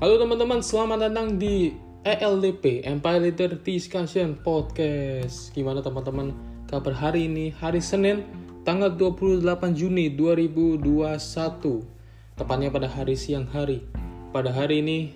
[0.00, 1.76] Halo teman-teman, selamat datang di
[2.08, 5.52] ELDP Empire Leader Discussion Podcast.
[5.52, 6.32] Gimana teman-teman
[6.72, 7.52] kabar hari ini?
[7.52, 8.24] Hari Senin,
[8.64, 9.44] tanggal 28
[9.76, 11.84] Juni 2021.
[12.32, 13.84] Tepatnya pada hari siang hari.
[14.32, 15.12] Pada hari ini,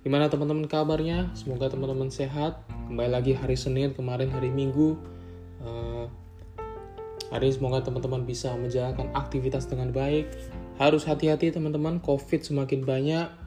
[0.00, 1.28] gimana teman-teman kabarnya?
[1.36, 2.64] Semoga teman-teman sehat.
[2.88, 4.96] Kembali lagi hari Senin, kemarin hari Minggu.
[5.60, 6.08] Uh,
[7.28, 10.32] hari semoga teman-teman bisa menjalankan aktivitas dengan baik.
[10.80, 13.37] Harus hati-hati teman-teman, COVID semakin banyak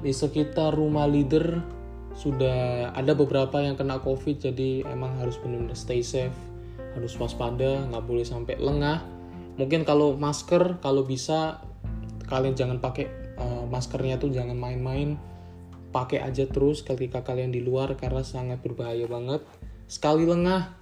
[0.00, 1.62] di sekitar rumah leader
[2.14, 6.34] sudah ada beberapa yang kena covid jadi emang harus benar-benar stay safe
[6.94, 9.02] harus waspada nggak boleh sampai lengah.
[9.58, 11.62] Mungkin kalau masker kalau bisa
[12.26, 15.18] kalian jangan pakai uh, maskernya tuh jangan main-main.
[15.94, 19.42] Pakai aja terus ketika kalian di luar karena sangat berbahaya banget.
[19.86, 20.74] Sekali lengah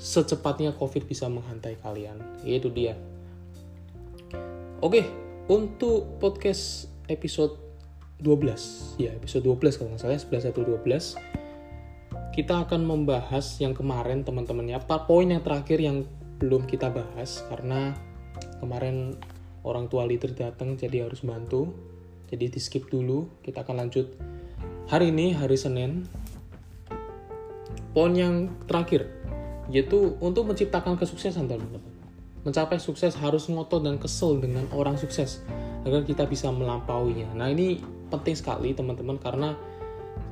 [0.00, 2.16] secepatnya covid bisa menghantai kalian.
[2.44, 2.96] Itu dia.
[4.80, 5.04] Oke
[5.50, 7.69] untuk podcast episode
[8.22, 11.40] 12 ya episode 12 kalau nggak salah 11 atau 12
[12.30, 14.78] kita akan membahas yang kemarin teman-temannya.
[14.78, 16.06] Apa poin yang terakhir yang
[16.38, 17.92] belum kita bahas karena
[18.62, 19.18] kemarin
[19.66, 21.74] orang tua leader datang jadi harus bantu.
[22.30, 24.14] Jadi di skip dulu kita akan lanjut.
[24.86, 26.06] Hari ini hari Senin
[27.90, 29.10] poin yang terakhir
[29.70, 31.99] yaitu untuk menciptakan kesuksesan teman-teman
[32.46, 35.44] mencapai sukses harus ngotot dan kesel dengan orang sukses
[35.84, 39.54] agar kita bisa melampauinya nah ini penting sekali teman-teman karena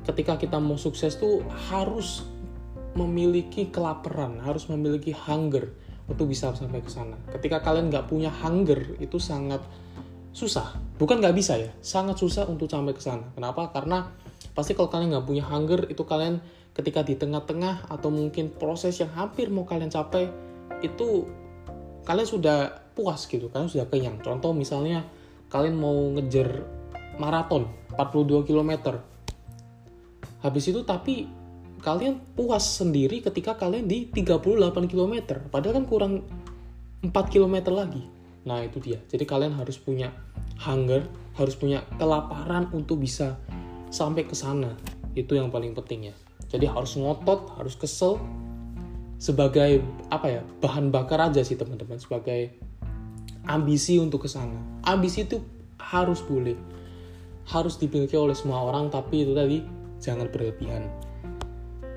[0.09, 2.25] ketika kita mau sukses tuh harus
[2.97, 5.71] memiliki kelaparan, harus memiliki hunger
[6.11, 7.15] untuk bisa sampai ke sana.
[7.31, 9.61] Ketika kalian nggak punya hunger itu sangat
[10.35, 13.31] susah, bukan nggak bisa ya, sangat susah untuk sampai ke sana.
[13.37, 13.71] Kenapa?
[13.71, 14.11] Karena
[14.57, 16.41] pasti kalau kalian nggak punya hunger itu kalian
[16.75, 20.31] ketika di tengah-tengah atau mungkin proses yang hampir mau kalian capai
[20.83, 21.27] itu
[22.05, 22.59] kalian sudah
[22.95, 24.19] puas gitu, kalian sudah kenyang.
[24.23, 25.07] Contoh misalnya
[25.49, 26.67] kalian mau ngejar
[27.19, 28.99] maraton 42 km.
[30.39, 31.27] Habis itu tapi
[31.83, 35.15] kalian puas sendiri ketika kalian di 38 km.
[35.51, 36.13] Padahal kan kurang
[37.03, 38.03] 4 km lagi.
[38.47, 38.99] Nah, itu dia.
[39.11, 40.15] Jadi kalian harus punya
[40.63, 41.07] hunger,
[41.39, 43.39] harus punya kelaparan untuk bisa
[43.91, 44.75] sampai ke sana.
[45.15, 46.15] Itu yang paling penting ya.
[46.49, 48.17] Jadi harus ngotot, harus kesel
[49.19, 50.43] sebagai apa ya?
[50.63, 52.55] bahan bakar aja sih teman-teman sebagai
[53.45, 54.57] ambisi untuk ke sana.
[54.87, 55.43] Ambisi itu
[55.79, 56.59] harus boleh
[57.49, 59.65] harus dimiliki oleh semua orang tapi itu tadi
[59.99, 60.85] jangan berlebihan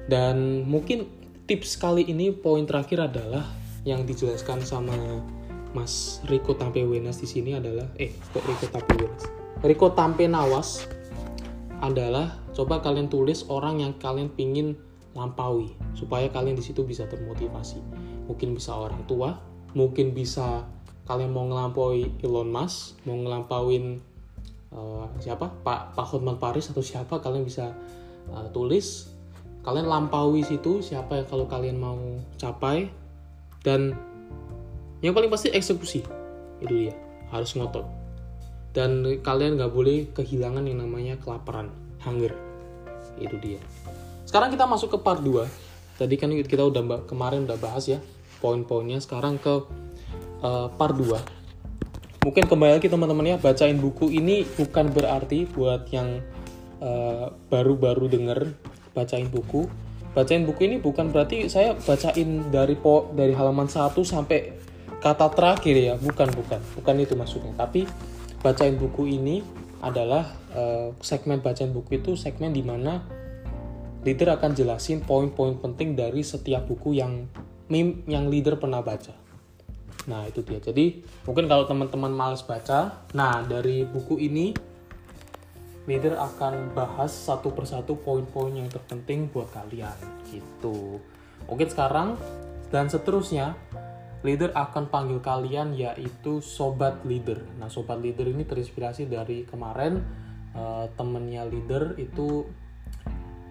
[0.07, 1.05] dan mungkin
[1.45, 3.43] tips kali ini poin terakhir adalah
[3.83, 4.95] yang dijelaskan sama
[5.75, 9.23] Mas Riko Tampe Wenas di sini adalah eh kok Riko Tampe Wenas
[9.61, 10.87] Riko Tampe Nawas
[11.83, 14.79] adalah coba kalian tulis orang yang kalian pingin
[15.11, 17.79] lampaui supaya kalian di situ bisa termotivasi.
[18.27, 20.67] Mungkin bisa orang tua mungkin bisa
[21.07, 23.99] kalian mau ngelampaui Elon Musk mau ngelampauin
[24.71, 25.51] uh, siapa?
[25.63, 27.75] Pak Pak Hotman Paris atau siapa kalian bisa
[28.31, 29.11] uh, tulis.
[29.61, 31.99] Kalian lampaui situ siapa yang kalau kalian mau
[32.39, 32.89] capai.
[33.61, 33.93] Dan
[35.05, 36.01] yang paling pasti eksekusi
[36.61, 36.93] itu dia
[37.29, 37.85] harus ngotot.
[38.73, 41.69] Dan kalian nggak boleh kehilangan yang namanya kelaparan
[42.01, 42.33] hunger
[43.21, 43.61] itu dia
[44.31, 45.43] sekarang kita masuk ke part 2
[45.99, 47.99] tadi kan kita udah kemarin udah bahas ya
[48.39, 49.03] poin-poinnya.
[49.03, 49.67] Sekarang ke
[50.39, 51.41] uh, part 2
[52.23, 56.21] mungkin kembali lagi teman-teman ya bacain buku ini bukan berarti buat yang
[56.77, 58.39] eh, baru-baru uh, denger
[58.93, 59.65] bacain buku.
[60.13, 64.53] Bacain buku ini bukan berarti saya bacain dari po dari halaman 1 sampai
[65.01, 65.93] kata terakhir ya.
[65.97, 66.61] Bukan bukan.
[66.77, 67.57] Bukan itu maksudnya.
[67.57, 67.89] Tapi
[68.45, 69.41] bacain buku ini
[69.81, 73.01] adalah uh, segmen bacain buku itu segmen di mana
[74.01, 77.29] leader akan jelasin poin-poin penting dari setiap buku yang
[77.69, 79.21] meme yang leader pernah baca
[80.09, 80.57] Nah, itu dia.
[80.57, 84.49] Jadi, mungkin kalau teman-teman males baca, nah dari buku ini
[85.85, 89.97] leader akan bahas satu persatu poin-poin yang terpenting buat kalian
[90.29, 91.01] gitu.
[91.49, 92.17] Mungkin sekarang
[92.69, 93.57] dan seterusnya
[94.21, 97.41] leader akan panggil kalian yaitu sobat leader.
[97.57, 100.01] Nah, sobat leader ini terinspirasi dari kemarin
[100.53, 102.45] uh, temennya leader itu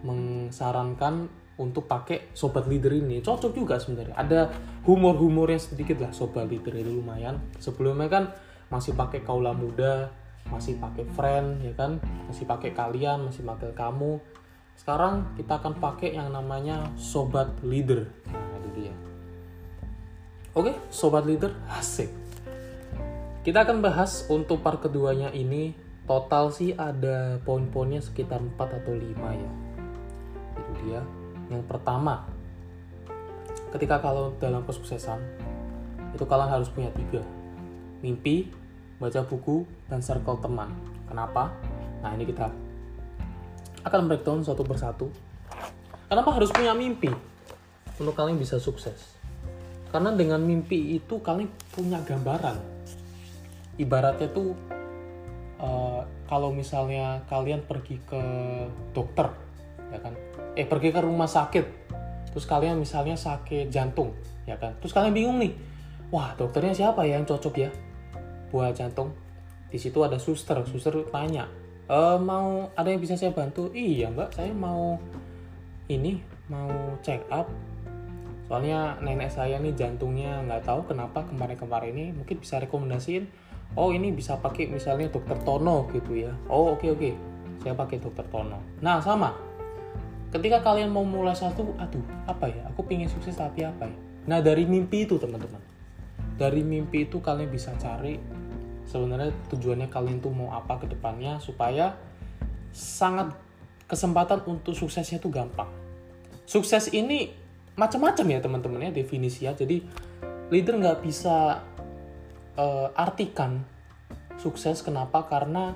[0.03, 1.29] mengsarankan
[1.61, 3.21] untuk pakai sobat leader ini.
[3.21, 4.17] Cocok juga sebenarnya.
[4.17, 4.41] Ada
[4.89, 7.37] humor humornya sedikit lah sobat leader itu lumayan.
[7.61, 8.25] Sebelumnya kan
[8.73, 10.09] masih pakai kaula muda
[10.49, 12.01] masih pakai friend ya kan?
[12.27, 14.17] Masih pakai kalian masih pakai kamu.
[14.75, 18.09] Sekarang kita akan pakai yang namanya sobat leader.
[18.33, 18.95] Nah itu dia.
[20.57, 22.09] Oke sobat leader asik.
[23.45, 25.73] Kita akan bahas untuk part keduanya ini
[26.05, 29.70] total sih ada poin-poinnya sekitar 4 atau 5 ya
[30.83, 31.05] dia
[31.51, 32.31] yang pertama,
[33.75, 35.19] ketika kalau dalam kesuksesan,
[36.15, 37.27] itu kalian harus punya tiga.
[38.07, 38.55] Mimpi,
[39.03, 40.71] baca buku, dan circle teman.
[41.11, 41.51] Kenapa?
[42.07, 42.47] Nah ini kita
[43.83, 45.11] akan breakdown satu persatu.
[46.07, 47.11] Kenapa harus punya mimpi
[47.99, 49.19] untuk kalian bisa sukses?
[49.91, 52.63] Karena dengan mimpi itu kalian punya gambaran.
[53.75, 54.55] Ibaratnya tuh
[55.59, 58.23] uh, kalau misalnya kalian pergi ke
[58.95, 59.35] dokter,
[59.91, 60.15] ya kan?
[60.61, 61.65] Eh pergi ke rumah sakit,
[62.37, 64.13] terus kalian misalnya sakit jantung,
[64.45, 64.77] ya kan?
[64.77, 65.57] Terus kalian bingung nih,
[66.13, 67.73] wah dokternya siapa ya yang cocok ya
[68.53, 69.17] buat jantung?
[69.73, 71.49] Di situ ada suster, suster tanya,
[71.89, 73.73] e, mau ada yang bisa saya bantu?
[73.73, 75.01] Iya mbak, saya mau
[75.89, 76.21] ini
[76.53, 76.69] mau
[77.01, 77.49] check up.
[78.45, 83.25] Soalnya nenek saya nih jantungnya nggak tahu kenapa kemarin-kemarin ini mungkin bisa rekomendasiin.
[83.81, 86.37] Oh ini bisa pakai misalnya dokter Tono gitu ya.
[86.53, 87.13] Oh oke okay, oke, okay.
[87.65, 88.61] saya pakai dokter Tono.
[88.83, 89.50] Nah sama,
[90.31, 92.63] ketika kalian mau mulai satu, aduh apa ya?
[92.71, 93.97] Aku pingin sukses tapi apa ya?
[94.31, 95.61] Nah dari mimpi itu teman-teman,
[96.39, 98.17] dari mimpi itu kalian bisa cari
[98.87, 101.95] sebenarnya tujuannya kalian tuh mau apa ke depannya supaya
[102.75, 103.35] sangat
[103.87, 105.71] kesempatan untuk suksesnya tuh gampang.
[106.47, 107.31] Sukses ini
[107.79, 109.55] macam-macam ya teman-teman ya definisinya.
[109.55, 109.83] Jadi
[110.51, 111.63] leader nggak bisa
[112.59, 113.63] uh, artikan
[114.39, 115.27] sukses kenapa?
[115.27, 115.75] Karena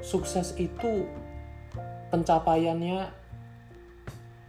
[0.00, 1.08] sukses itu
[2.12, 3.23] pencapaiannya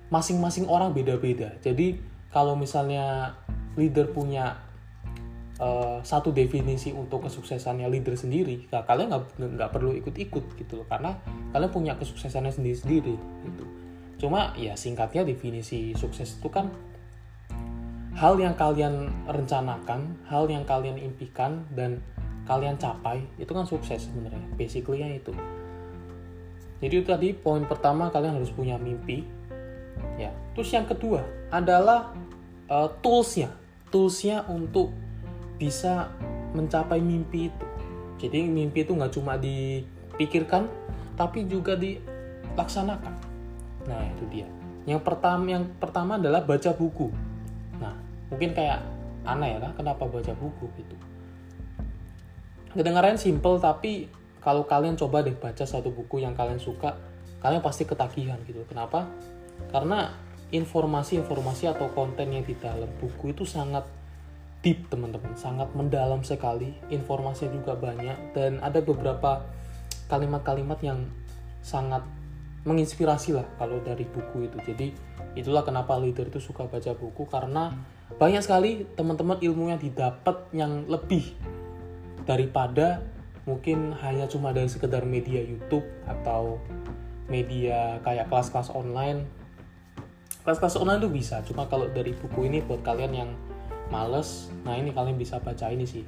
[0.10, 1.58] masing-masing orang beda-beda.
[1.62, 1.98] Jadi
[2.30, 3.34] kalau misalnya
[3.80, 4.60] leader punya
[5.60, 10.88] uh, satu definisi untuk kesuksesannya leader sendiri nah, kalian nggak nggak perlu ikut-ikut gitu loh.
[10.88, 11.18] Karena
[11.56, 13.16] kalian punya kesuksesannya sendiri-sendiri
[13.48, 13.66] gitu.
[14.16, 16.72] Cuma ya singkatnya definisi sukses itu kan
[18.16, 22.00] hal yang kalian rencanakan hal yang kalian impikan dan
[22.48, 25.34] kalian capai itu kan sukses sebenarnya basically nya itu.
[26.80, 29.26] Jadi itu tadi poin pertama kalian harus punya mimpi
[30.16, 32.14] ya terus yang kedua adalah
[32.70, 33.52] uh, toolsnya
[33.96, 34.92] toolsnya untuk
[35.56, 36.12] bisa
[36.52, 37.66] mencapai mimpi itu.
[38.16, 40.68] Jadi mimpi itu nggak cuma dipikirkan,
[41.20, 43.14] tapi juga dilaksanakan.
[43.88, 44.48] Nah itu dia.
[44.88, 47.12] Yang pertama yang pertama adalah baca buku.
[47.80, 47.96] Nah
[48.32, 48.84] mungkin kayak
[49.26, 50.96] aneh ya kenapa baca buku gitu.
[52.76, 54.12] Kedengaran simple tapi
[54.44, 57.00] kalau kalian coba deh baca satu buku yang kalian suka,
[57.40, 58.62] kalian pasti ketagihan gitu.
[58.68, 59.08] Kenapa?
[59.70, 60.12] Karena
[60.54, 63.84] informasi-informasi atau konten yang di dalam buku itu sangat
[64.64, 65.36] deep teman-teman.
[65.38, 66.74] Sangat mendalam sekali.
[66.90, 68.34] Informasinya juga banyak.
[68.34, 69.46] Dan ada beberapa
[70.08, 71.06] kalimat-kalimat yang
[71.66, 72.06] sangat
[72.66, 74.58] menginspirasi lah kalau dari buku itu.
[74.66, 74.88] Jadi
[75.38, 77.30] itulah kenapa leader itu suka baca buku.
[77.30, 77.74] Karena
[78.18, 81.34] banyak sekali teman-teman ilmu yang didapat yang lebih
[82.26, 83.06] daripada
[83.46, 86.58] mungkin hanya cuma dari sekedar media YouTube atau
[87.30, 89.26] media kayak kelas-kelas online
[90.46, 93.32] kelas-kelas online itu bisa cuma kalau dari buku ini buat kalian yang
[93.90, 96.06] males nah ini kalian bisa baca ini sih.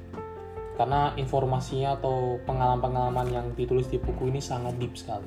[0.78, 5.26] Karena informasinya atau pengalaman-pengalaman yang ditulis di buku ini sangat deep sekali.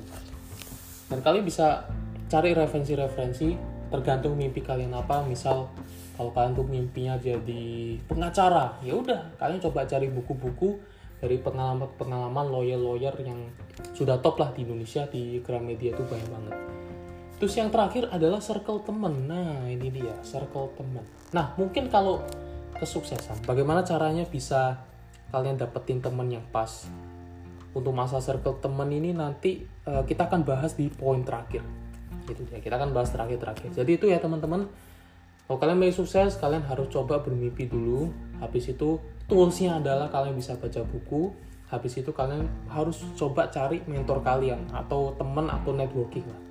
[1.11, 1.91] Dan kalian bisa
[2.31, 3.59] cari referensi-referensi
[3.91, 5.27] tergantung mimpi kalian apa.
[5.27, 5.67] Misal
[6.15, 10.79] kalau kalian tuh mimpinya jadi pengacara ya udah kalian coba cari buku-buku
[11.17, 13.49] dari pengalaman-pengalaman lawyer-lawyer yang
[13.97, 16.55] sudah top lah di Indonesia di Gramedia itu banyak banget
[17.41, 19.25] Terus yang terakhir adalah circle temen.
[19.25, 21.01] Nah, ini dia, circle temen.
[21.33, 22.21] Nah, mungkin kalau
[22.77, 24.77] kesuksesan, bagaimana caranya bisa
[25.33, 26.85] kalian dapetin temen yang pas?
[27.73, 31.65] Untuk masa circle temen ini nanti uh, kita akan bahas di poin terakhir.
[32.29, 33.73] Gitu ya, kita akan bahas terakhir-terakhir.
[33.73, 34.69] Jadi itu ya teman-teman.
[35.49, 38.13] Kalau kalian mau sukses, kalian harus coba bermimpi dulu.
[38.37, 41.33] Habis itu toolsnya adalah kalian bisa baca buku.
[41.73, 46.50] Habis itu kalian harus coba cari mentor kalian atau temen atau networking lah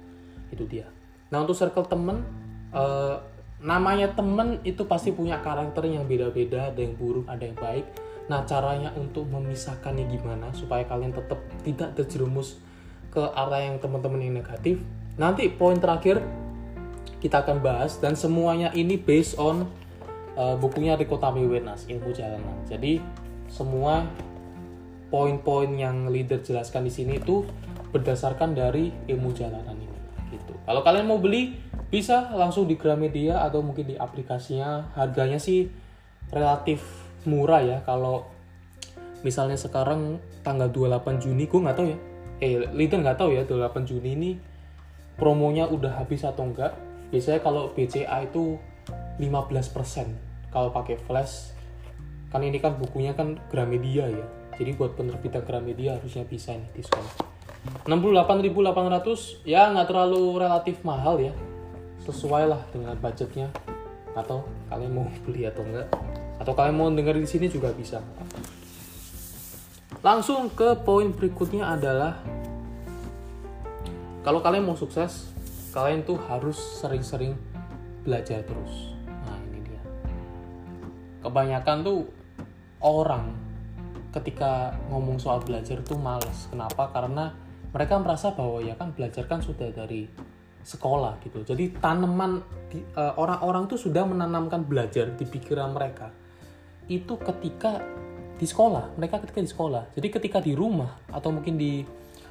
[0.51, 0.87] itu dia.
[1.31, 2.27] Nah untuk circle temen
[2.75, 3.23] uh,
[3.61, 7.87] namanya temen itu pasti punya karakter yang beda-beda ada yang buruk ada yang baik.
[8.31, 12.59] Nah caranya untuk memisahkannya gimana supaya kalian tetap tidak terjerumus
[13.11, 14.79] ke arah yang teman-teman yang negatif.
[15.19, 16.23] Nanti poin terakhir
[17.21, 19.69] kita akan bahas dan semuanya ini based on
[20.39, 22.57] uh, bukunya Riko Tamiwenas ilmu jalanan.
[22.65, 23.03] Jadi
[23.51, 24.07] semua
[25.11, 27.43] poin-poin yang leader jelaskan di sini itu
[27.91, 29.80] berdasarkan dari ilmu jalanan.
[30.71, 31.59] Kalau kalian mau beli
[31.91, 34.95] bisa langsung di Gramedia atau mungkin di aplikasinya.
[34.95, 35.67] Harganya sih
[36.31, 36.87] relatif
[37.27, 38.31] murah ya kalau
[39.27, 41.99] misalnya sekarang tanggal 28 Juni gue nggak tahu ya.
[42.39, 44.31] Eh, leader nggak tahu ya 28 Juni ini
[45.19, 46.79] promonya udah habis atau enggak.
[47.11, 48.55] Biasanya kalau BCA itu
[49.19, 51.51] 15% kalau pakai flash.
[52.31, 54.27] Kan ini kan bukunya kan Gramedia ya.
[54.55, 57.03] Jadi buat penerbitan Gramedia harusnya bisa nih diskon.
[57.85, 61.33] 68.800 ya nggak terlalu relatif mahal ya.
[62.05, 63.53] Sesuai lah dengan budgetnya.
[64.17, 65.89] Atau kalian mau beli atau enggak
[66.41, 68.01] atau kalian mau denger di sini juga bisa.
[70.01, 72.17] Langsung ke poin berikutnya adalah
[74.25, 75.29] kalau kalian mau sukses
[75.77, 77.37] kalian tuh harus sering-sering
[78.01, 78.97] belajar terus.
[79.29, 79.83] Nah ini dia.
[81.21, 82.09] Kebanyakan tuh
[82.81, 83.37] orang
[84.17, 86.49] ketika ngomong soal belajar tuh males.
[86.49, 86.89] Kenapa?
[86.89, 87.37] Karena
[87.71, 90.11] mereka merasa bahwa ya kan belajar kan sudah dari
[90.61, 91.41] sekolah gitu.
[91.43, 96.13] Jadi tanaman eh, orang-orang tuh sudah menanamkan belajar di pikiran mereka
[96.91, 97.79] itu ketika
[98.37, 99.95] di sekolah mereka ketika di sekolah.
[99.95, 101.85] Jadi ketika di rumah atau mungkin di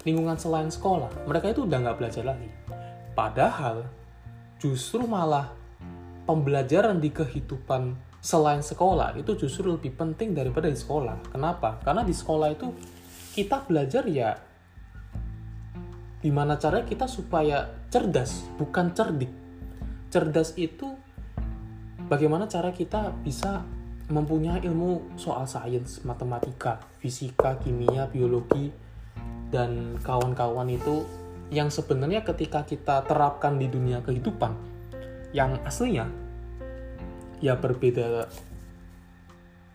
[0.04, 2.50] lingkungan selain sekolah mereka itu udah nggak belajar lagi.
[3.16, 3.88] Padahal
[4.60, 5.52] justru malah
[6.28, 11.32] pembelajaran di kehidupan selain sekolah itu justru lebih penting daripada di sekolah.
[11.32, 11.80] Kenapa?
[11.82, 12.68] Karena di sekolah itu
[13.34, 14.36] kita belajar ya
[16.20, 19.32] gimana caranya kita supaya cerdas bukan cerdik
[20.10, 20.98] cerdas itu
[22.10, 23.64] bagaimana cara kita bisa
[24.10, 28.74] mempunyai ilmu soal sains, matematika, fisika, kimia, biologi,
[29.54, 31.06] dan kawan-kawan itu
[31.54, 34.54] yang sebenarnya ketika kita terapkan di dunia kehidupan
[35.30, 36.10] yang aslinya
[37.38, 38.30] ya berbeda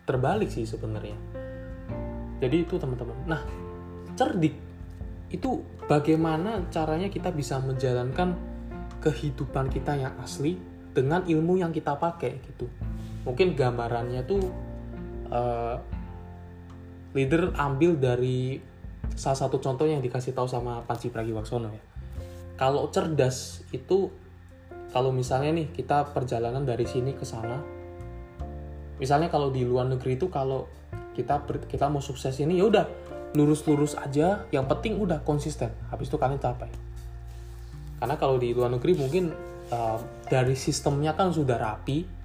[0.03, 1.15] terbalik sih sebenarnya.
[2.43, 3.15] Jadi itu teman-teman.
[3.23, 3.41] Nah,
[4.19, 4.55] cerdik
[5.31, 8.33] itu bagaimana caranya kita bisa menjalankan
[9.01, 10.57] kehidupan kita yang asli
[10.95, 12.65] dengan ilmu yang kita pakai gitu
[13.25, 14.41] mungkin gambarannya tuh
[15.33, 15.77] uh,
[17.15, 18.59] leader ambil dari
[19.15, 21.83] salah satu contoh yang dikasih tahu sama Panji Pragiwaksono ya.
[22.59, 24.11] Kalau cerdas itu
[24.91, 27.59] kalau misalnya nih kita perjalanan dari sini ke sana,
[28.99, 30.67] misalnya kalau di luar negeri itu kalau
[31.15, 32.85] kita kita mau sukses ini ya udah
[33.35, 35.69] lurus-lurus aja, yang penting udah konsisten.
[35.91, 36.71] Habis itu kalian capai.
[37.99, 39.35] Karena kalau di luar negeri mungkin
[39.69, 39.99] uh,
[40.31, 42.15] dari sistemnya kan sudah rapi,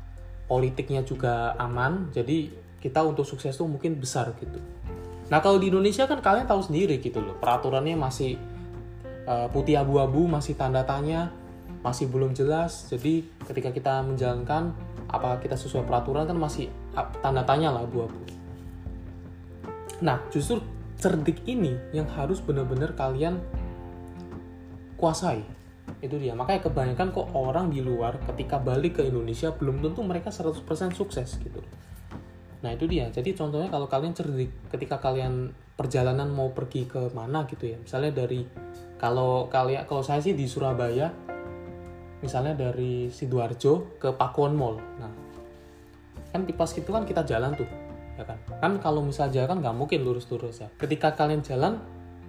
[0.51, 2.51] politiknya juga aman jadi
[2.83, 4.59] kita untuk sukses tuh mungkin besar gitu
[5.31, 8.35] nah kalau di Indonesia kan kalian tahu sendiri gitu loh peraturannya masih
[9.31, 11.31] uh, putih abu-abu masih tanda tanya
[11.87, 14.75] masih belum jelas jadi ketika kita menjalankan
[15.07, 16.67] apa kita sesuai peraturan kan masih
[17.23, 18.19] tanda tanya lah abu-abu
[20.03, 20.59] nah justru
[21.01, 23.41] cerdik ini yang harus benar-benar kalian
[25.01, 25.41] kuasai.
[26.05, 26.37] Itu dia.
[26.37, 30.61] Makanya kebanyakan kok orang di luar ketika balik ke Indonesia belum tentu mereka 100%
[30.93, 31.61] sukses gitu.
[32.61, 33.09] Nah itu dia.
[33.09, 37.81] Jadi contohnya kalau kalian cerdik ketika kalian perjalanan mau pergi ke mana gitu ya.
[37.81, 38.45] Misalnya dari
[39.01, 41.09] kalau kalian kalau saya sih di Surabaya
[42.21, 44.77] misalnya dari sidoarjo ke Pakuan Mall.
[45.01, 45.13] Nah
[46.31, 47.67] kan di pas itu kan kita jalan tuh
[48.21, 48.39] ya kan?
[48.61, 50.69] Kan kalau misalnya kan nggak mungkin lurus-lurus ya.
[50.77, 51.81] Ketika kalian jalan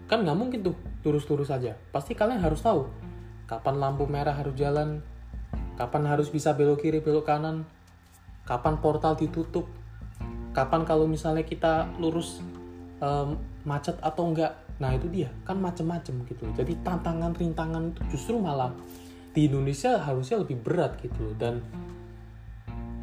[0.07, 1.75] kan nggak mungkin tuh lurus-lurus saja.
[1.91, 2.88] Pasti kalian harus tahu
[3.51, 5.03] kapan lampu merah harus jalan,
[5.75, 7.67] kapan harus bisa belok kiri, belok kanan,
[8.48, 9.67] kapan portal ditutup,
[10.55, 12.39] kapan kalau misalnya kita lurus
[13.03, 13.36] um,
[13.67, 14.55] macet atau enggak.
[14.79, 16.48] Nah itu dia, kan macem-macem gitu.
[16.55, 18.71] Jadi tantangan rintangan itu justru malah
[19.31, 21.63] di Indonesia harusnya lebih berat gitu dan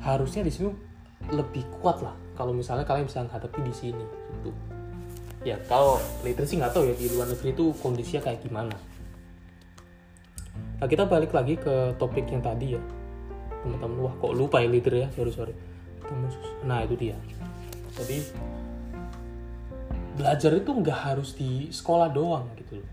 [0.04, 0.73] harusnya di sini
[1.33, 4.04] lebih kuat lah kalau misalnya kalian bisa menghadapi di sini
[4.38, 4.54] gitu.
[5.42, 8.78] Ya kalau later sih nggak tahu ya di luar negeri itu kondisinya kayak gimana.
[10.78, 12.83] Nah kita balik lagi ke topik yang tadi ya.
[13.66, 15.11] Teman-teman wah kok lupa ya leader ya?
[15.11, 15.54] Sorry sorry.
[16.62, 17.18] Nah itu dia.
[17.99, 18.23] Jadi
[20.14, 22.88] belajar itu nggak harus di sekolah doang gitu loh.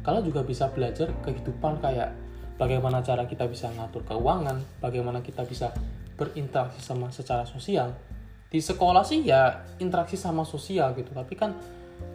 [0.00, 2.16] Kalian juga bisa belajar kehidupan kayak
[2.56, 5.76] bagaimana cara kita bisa ngatur keuangan bagaimana kita bisa
[6.18, 7.94] berinteraksi sama secara sosial
[8.48, 11.52] di sekolah sih ya interaksi sama sosial gitu tapi kan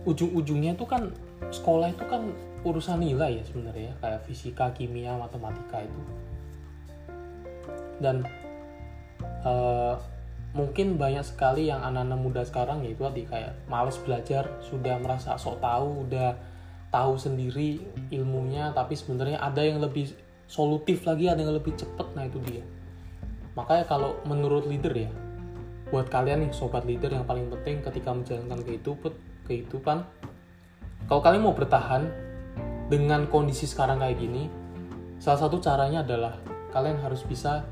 [0.03, 1.13] ujung-ujungnya itu kan
[1.53, 6.01] sekolah itu kan urusan nilai ya sebenarnya kayak fisika, kimia, matematika itu.
[7.99, 8.23] Dan
[9.43, 9.99] uh,
[10.55, 15.59] mungkin banyak sekali yang anak-anak muda sekarang yaitu tadi kayak males belajar, sudah merasa sok
[15.59, 16.35] tahu, udah
[16.91, 20.15] tahu sendiri ilmunya, tapi sebenarnya ada yang lebih
[20.47, 22.63] solutif lagi, ada yang lebih cepet, nah itu dia.
[23.59, 25.11] Makanya kalau menurut leader ya,
[25.93, 29.13] buat kalian nih sobat leader yang paling penting ketika menjalankan kehidupan,
[29.45, 30.01] kehidupan
[31.05, 32.09] kalau kalian mau bertahan
[32.89, 34.49] dengan kondisi sekarang kayak gini,
[35.21, 36.39] salah satu caranya adalah
[36.73, 37.67] kalian harus bisa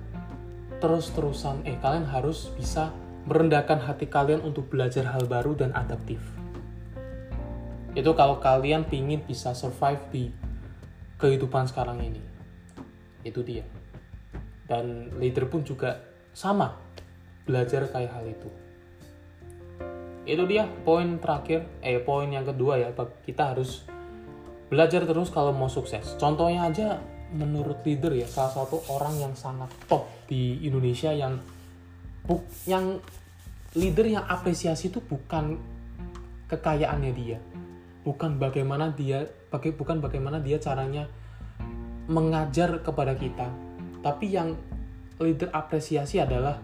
[0.83, 2.93] terus-terusan, eh kalian harus bisa
[3.25, 6.21] merendahkan hati kalian untuk belajar hal baru dan adaptif.
[7.97, 10.29] Itu kalau kalian pingin bisa survive di
[11.17, 12.21] kehidupan sekarang ini.
[13.25, 13.65] Itu dia.
[14.69, 16.01] Dan leader pun juga
[16.31, 16.75] sama,
[17.43, 18.49] belajar kayak hal itu.
[20.25, 22.89] Itu dia poin terakhir, eh poin yang kedua ya,
[23.25, 23.85] kita harus
[24.69, 26.15] belajar terus kalau mau sukses.
[26.15, 31.39] Contohnya aja menurut leader ya salah satu orang yang sangat top di Indonesia yang
[32.27, 32.99] buk, yang
[33.73, 35.57] leader yang apresiasi itu bukan
[36.51, 37.39] kekayaannya dia,
[38.03, 41.07] bukan bagaimana dia baga- bukan bagaimana dia caranya
[42.11, 43.71] mengajar kepada kita
[44.01, 44.57] tapi yang
[45.21, 46.57] leader apresiasi adalah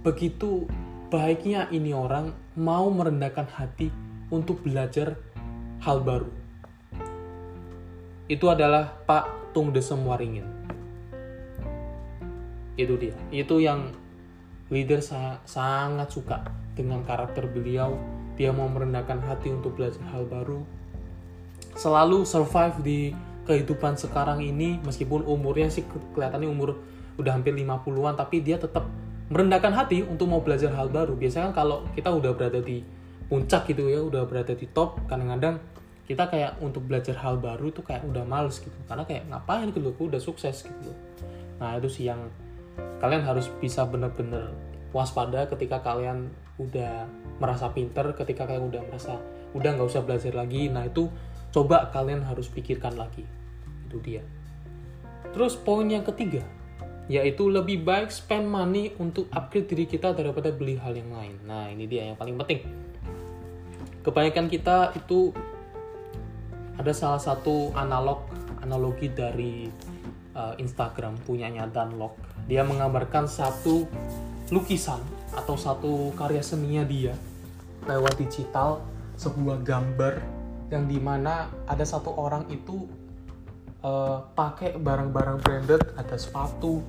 [0.00, 0.64] begitu
[1.12, 3.92] baiknya ini orang mau merendahkan hati
[4.32, 5.20] untuk belajar
[5.84, 6.30] hal baru.
[8.30, 10.46] Itu adalah Pak Tung Desem Waringin.
[12.78, 13.12] Itu dia.
[13.28, 13.92] Itu yang
[14.72, 17.98] leader sa- sangat suka dengan karakter beliau.
[18.40, 20.64] Dia mau merendahkan hati untuk belajar hal baru.
[21.76, 23.00] Selalu survive di
[23.44, 26.78] kehidupan sekarang ini meskipun umurnya sih ke- kelihatannya umur
[27.18, 28.86] udah hampir 50-an tapi dia tetap
[29.30, 31.14] merendahkan hati untuk mau belajar hal baru.
[31.14, 32.82] Biasanya kan kalau kita udah berada di
[33.30, 35.62] puncak gitu ya, udah berada di top, kadang-kadang
[36.10, 38.74] kita kayak untuk belajar hal baru tuh kayak udah males gitu.
[38.90, 40.90] Karena kayak ngapain gitu loh, udah sukses gitu.
[41.62, 42.26] Nah, itu sih yang
[42.98, 44.50] kalian harus bisa bener-bener
[44.90, 47.06] waspada ketika kalian udah
[47.38, 49.14] merasa pinter, ketika kalian udah merasa
[49.54, 50.66] udah nggak usah belajar lagi.
[50.66, 51.06] Nah, itu
[51.54, 53.22] coba kalian harus pikirkan lagi.
[53.86, 54.26] Itu dia.
[55.30, 56.42] Terus poin yang ketiga,
[57.10, 61.34] yaitu lebih baik spend money untuk upgrade diri kita daripada beli hal yang lain.
[61.42, 62.62] Nah, ini dia yang paling penting.
[64.06, 65.34] Kebaikan kita itu
[66.78, 68.30] ada salah satu analog
[68.62, 69.66] analogi dari
[70.38, 72.14] uh, Instagram punyanya Danlog.
[72.46, 73.90] Dia menggambarkan satu
[74.54, 75.02] lukisan
[75.34, 77.18] atau satu karya seninya dia
[77.90, 78.86] lewat digital
[79.18, 80.22] sebuah gambar
[80.70, 82.86] yang di mana ada satu orang itu
[83.82, 86.80] uh, pakai barang-barang branded, ada sepatu,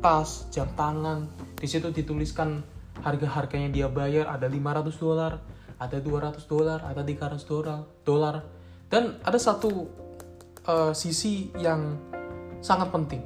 [0.00, 1.28] tas, jam tangan.
[1.56, 2.62] Di situ dituliskan
[3.00, 5.32] harga-harganya dia bayar ada 500 dolar,
[5.76, 8.34] ada 200 dolar, ada 300 dolar, dolar.
[8.86, 9.90] Dan ada satu
[10.68, 11.98] uh, sisi yang
[12.62, 13.22] sangat penting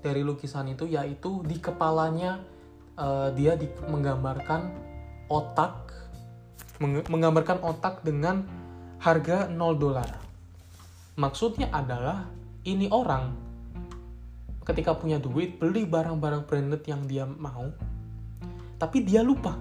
[0.00, 2.40] dari lukisan itu yaitu di kepalanya
[2.96, 4.70] uh, dia di, menggambarkan
[5.28, 5.92] otak
[6.80, 8.46] meng, menggambarkan otak dengan
[9.02, 10.08] harga 0 dolar.
[11.18, 12.30] Maksudnya adalah
[12.62, 13.47] ini orang
[14.68, 17.72] ketika punya duit beli barang-barang branded yang dia mau.
[18.76, 19.56] Tapi dia lupa.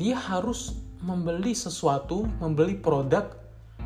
[0.00, 0.74] Dia harus
[1.04, 3.30] membeli sesuatu membeli produk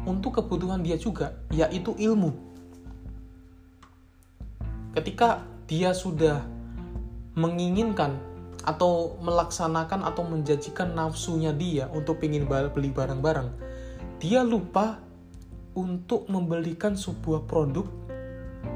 [0.08, 2.32] untuk kebutuhan dia juga yaitu ilmu.
[4.94, 6.40] Ketika dia sudah
[7.34, 8.16] menginginkan
[8.62, 13.50] atau melaksanakan atau menjanjikan nafsunya dia untuk ingin beli barang-barang
[14.22, 15.02] dia lupa
[15.74, 17.88] untuk membelikan sebuah produk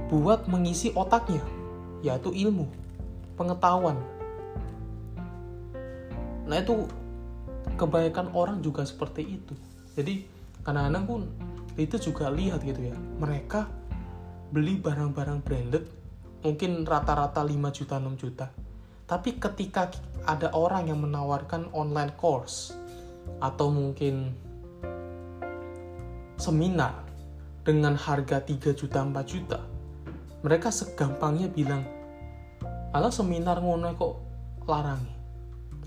[0.07, 1.43] buat mengisi otaknya,
[2.03, 2.71] yaitu ilmu,
[3.35, 3.99] pengetahuan.
[6.47, 6.87] Nah itu
[7.75, 9.55] kebaikan orang juga seperti itu.
[9.99, 10.23] Jadi
[10.63, 11.21] kadang-kadang pun
[11.75, 13.67] itu juga lihat gitu ya, mereka
[14.55, 15.85] beli barang-barang branded
[16.47, 18.47] mungkin rata-rata 5 juta 6 juta.
[19.07, 19.91] Tapi ketika
[20.27, 22.75] ada orang yang menawarkan online course
[23.43, 24.35] atau mungkin
[26.39, 27.03] seminar
[27.67, 29.59] dengan harga 3 juta 4 juta
[30.47, 31.83] mereka segampangnya bilang
[32.95, 34.15] ala seminar ngono kok
[34.63, 35.11] larangi.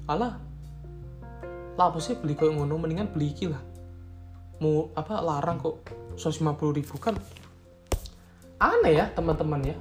[0.03, 0.35] Ala
[1.79, 2.75] lah apa sih beli kok ngono?
[2.75, 3.63] Mendingan beli iki lah.
[4.59, 5.87] Mau apa larang kok
[6.19, 7.15] 150 ribu kan?
[8.59, 9.75] Aneh ya teman-teman ya.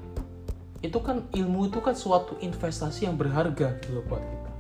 [0.78, 4.50] Itu kan ilmu itu kan suatu investasi yang berharga gitu buat kita.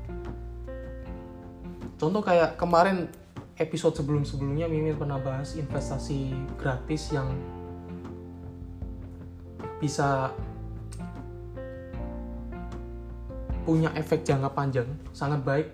[1.94, 3.06] Contoh kayak kemarin
[3.54, 7.30] episode sebelum-sebelumnya Mimin pernah bahas investasi gratis yang
[9.78, 10.34] bisa
[13.68, 15.68] punya efek jangka panjang, sangat baik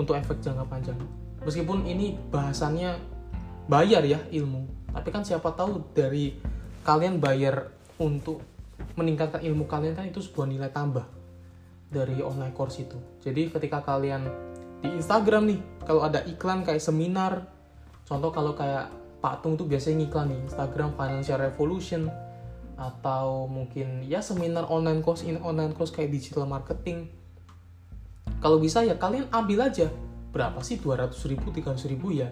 [0.00, 0.96] untuk efek jangka panjang.
[1.44, 2.96] Meskipun ini bahasannya
[3.68, 6.40] bayar ya ilmu, tapi kan siapa tahu dari
[6.82, 7.68] kalian bayar
[8.00, 8.40] untuk
[8.96, 11.04] meningkatkan ilmu kalian kan itu sebuah nilai tambah
[11.92, 12.96] dari online course itu.
[13.20, 14.24] Jadi ketika kalian
[14.80, 17.44] di Instagram nih kalau ada iklan kayak seminar
[18.06, 22.06] contoh kalau kayak Pak Tung tuh biasanya ngiklan di Instagram Financial Revolution
[22.78, 27.10] atau mungkin ya seminar online course in online course kayak digital marketing.
[28.38, 29.90] Kalau bisa ya kalian ambil aja.
[30.30, 30.78] Berapa sih?
[30.78, 32.30] 200 ribu 300 ribu ya.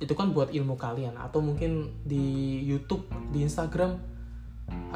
[0.00, 1.20] Itu kan buat ilmu kalian.
[1.20, 4.00] Atau mungkin di YouTube di Instagram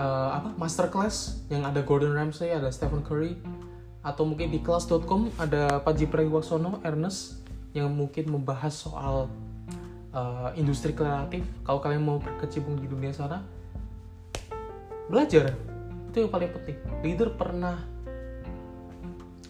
[0.00, 3.36] uh, apa masterclass yang ada Gordon Ramsay ada Stephen Curry.
[4.00, 7.44] Atau mungkin di kelas.com ada Panji Pragiwaksono Ernest
[7.76, 9.28] yang mungkin membahas soal
[10.16, 11.44] uh, industri kreatif.
[11.60, 13.57] Kalau kalian mau berkecimpung di dunia sana
[15.08, 15.56] belajar.
[16.12, 16.78] Itu yang paling penting.
[17.04, 17.80] Leader pernah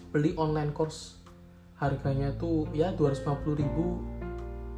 [0.09, 1.19] beli online course.
[1.79, 4.03] Harganya tuh ya 250 ribu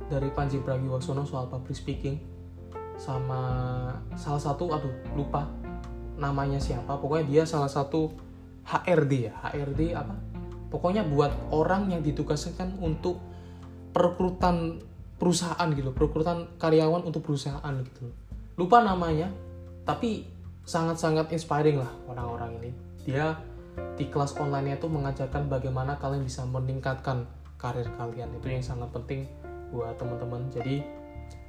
[0.05, 2.19] dari Panji Pragiwaksono soal public speaking
[3.01, 3.41] sama
[4.13, 5.49] salah satu aduh lupa
[6.21, 7.01] namanya siapa.
[7.01, 8.13] Pokoknya dia salah satu
[8.69, 10.13] HRD ya HRD apa?
[10.69, 13.17] Pokoknya buat orang yang ditugaskan untuk
[13.91, 14.79] perekrutan
[15.21, 18.09] perusahaan gitu perekrutan karyawan untuk perusahaan gitu.
[18.57, 19.29] Lupa namanya
[19.85, 20.25] tapi
[20.65, 22.71] sangat-sangat inspiring lah orang-orang ini.
[23.05, 23.37] Dia
[23.97, 27.25] di kelas online itu mengajarkan bagaimana kalian bisa meningkatkan
[27.57, 28.29] karir kalian.
[28.37, 29.25] Itu yang sangat penting
[29.71, 30.49] buat teman-teman.
[30.51, 30.83] Jadi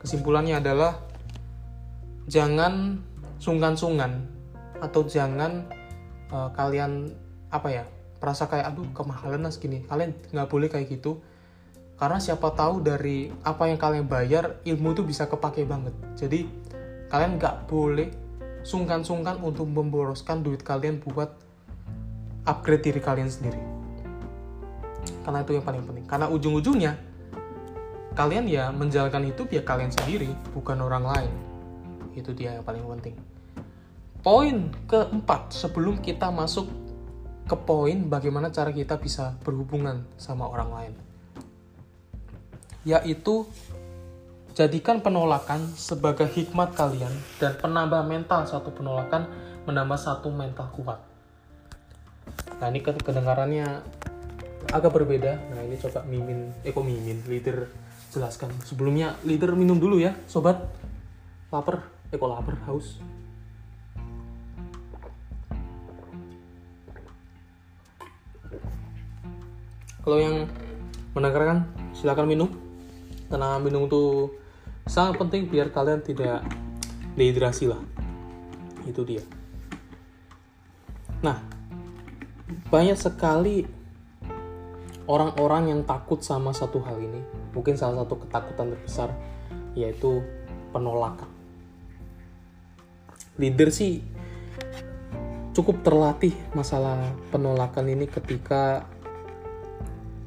[0.01, 1.01] kesimpulannya adalah
[2.31, 3.03] jangan
[3.43, 4.23] sungkan-sungkan
[4.79, 5.67] atau jangan
[6.31, 7.11] uh, kalian
[7.51, 7.85] apa ya
[8.23, 9.83] merasa kayak aduh kemahalan lah segini.
[9.85, 11.19] Kalian nggak boleh kayak gitu.
[11.99, 15.95] Karena siapa tahu dari apa yang kalian bayar ilmu itu bisa kepake banget.
[16.19, 16.47] Jadi
[17.11, 18.09] kalian nggak boleh
[18.63, 21.35] sungkan-sungkan untuk memboroskan duit kalian buat
[22.47, 23.59] upgrade diri kalian sendiri.
[25.23, 26.07] Karena itu yang paling penting.
[26.07, 26.99] Karena ujung-ujungnya
[28.13, 31.33] kalian ya menjalankan hidup ya kalian sendiri bukan orang lain.
[32.15, 33.17] Itu dia yang paling penting.
[34.23, 36.71] Poin keempat sebelum kita masuk
[37.43, 40.93] ke poin bagaimana cara kita bisa berhubungan sama orang lain.
[42.87, 43.47] Yaitu
[44.53, 49.29] jadikan penolakan sebagai hikmat kalian dan penambah mental satu penolakan
[49.65, 51.01] menambah satu mental kuat.
[52.61, 53.83] Nah ini kedengarannya
[54.71, 55.41] agak berbeda.
[55.53, 57.67] Nah ini coba mimin, eh kok mimin, leader
[58.13, 58.53] jelaskan.
[58.63, 60.61] Sebelumnya leader minum dulu ya, sobat.
[61.53, 63.01] Laper, eh kok lapar, haus.
[70.03, 70.51] kalau yang
[71.15, 71.63] mendengarkan
[71.95, 72.51] silakan minum
[73.31, 74.35] karena minum itu
[74.87, 76.43] sangat penting biar kalian tidak
[77.15, 77.81] dehidrasi lah.
[78.87, 79.23] Itu dia.
[81.23, 81.39] Nah
[82.69, 83.65] banyak sekali
[85.07, 87.23] orang-orang yang takut sama satu hal ini.
[87.53, 89.11] Mungkin salah satu ketakutan terbesar
[89.77, 90.21] yaitu
[90.73, 91.29] penolakan.
[93.41, 94.05] Leader sih
[95.53, 98.89] cukup terlatih masalah penolakan ini ketika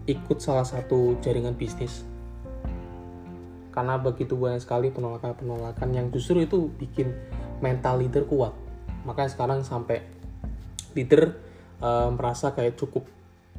[0.06, 2.06] ikut salah satu jaringan bisnis
[3.76, 7.12] karena begitu banyak sekali penolakan-penolakan yang justru itu bikin
[7.60, 8.56] mental leader kuat
[9.04, 10.02] makanya sekarang sampai
[10.96, 11.36] leader
[11.84, 13.04] uh, merasa kayak cukup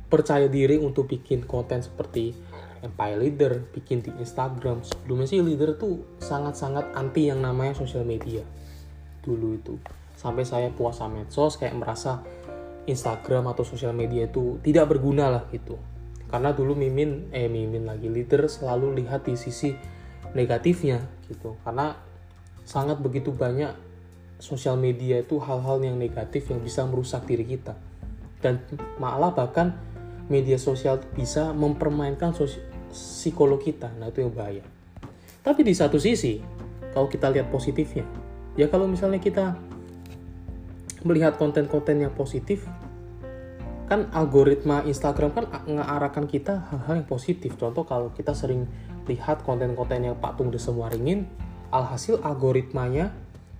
[0.09, 2.33] percaya diri untuk bikin konten seperti
[2.77, 4.87] Empire Leader, bikin di Instagram.
[4.87, 8.47] Sebelumnya sih leader tuh sangat-sangat anti yang namanya sosial media.
[9.27, 9.75] Dulu itu.
[10.15, 12.23] Sampai saya puasa medsos kayak merasa
[12.87, 15.75] Instagram atau sosial media itu tidak berguna lah gitu
[16.27, 19.75] karena dulu mimin eh mimin lagi leader selalu lihat di sisi
[20.33, 21.55] negatifnya gitu.
[21.63, 21.95] Karena
[22.67, 23.71] sangat begitu banyak
[24.43, 27.77] sosial media itu hal-hal yang negatif yang bisa merusak diri kita.
[28.43, 28.63] Dan
[28.99, 29.77] malah bahkan
[30.27, 32.35] media sosial bisa mempermainkan
[32.91, 33.93] psikolog kita.
[34.01, 34.65] Nah itu yang bahaya.
[35.47, 36.43] Tapi di satu sisi
[36.97, 38.09] kalau kita lihat positifnya
[38.57, 39.53] ya kalau misalnya kita
[41.05, 42.65] melihat konten-konten yang positif
[43.87, 47.55] kan algoritma Instagram kan mengarahkan kita hal-hal yang positif.
[47.55, 48.67] Contoh kalau kita sering
[49.07, 51.27] lihat konten-konten yang Pak Tung Desem waringin,
[51.71, 53.11] alhasil algoritmanya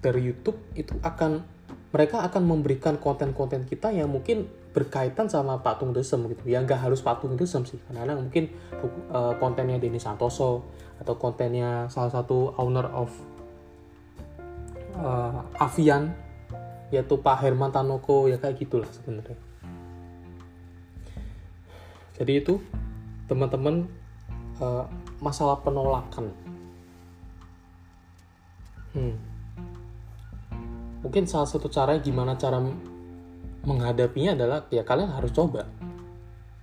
[0.03, 1.43] dari YouTube itu akan
[1.91, 6.45] mereka akan memberikan konten-konten kita yang mungkin berkaitan sama Pak Tung Desem gitu.
[6.45, 8.53] Ya nggak harus Pak Tung Desem sih, karena mungkin
[9.09, 10.69] uh, kontennya Denny Santoso
[11.01, 13.13] atau kontennya salah satu owner of
[14.97, 16.13] uh, Avian
[16.89, 19.37] yaitu Pak Herman Tanoko ya kayak gitulah sebenarnya
[22.17, 22.63] jadi itu
[23.27, 23.91] teman-teman
[24.63, 24.87] uh,
[25.21, 26.33] masalah penolakan.
[28.97, 29.13] Hmm.
[31.05, 32.57] mungkin salah satu cara gimana cara
[33.63, 35.69] menghadapinya adalah ya kalian harus coba.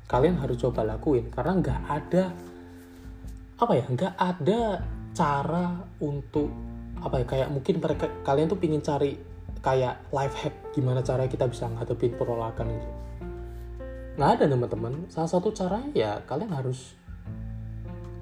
[0.09, 2.23] Kalian harus coba lakuin karena nggak ada
[3.61, 4.81] apa ya nggak ada
[5.13, 6.49] cara untuk
[6.99, 9.15] apa ya kayak mungkin mereka kalian tuh pingin cari
[9.63, 12.89] kayak life hack gimana cara kita bisa ngadepin penolakan itu.
[14.19, 14.93] Nggak ada teman-teman.
[15.07, 16.97] Salah satu caranya ya kalian harus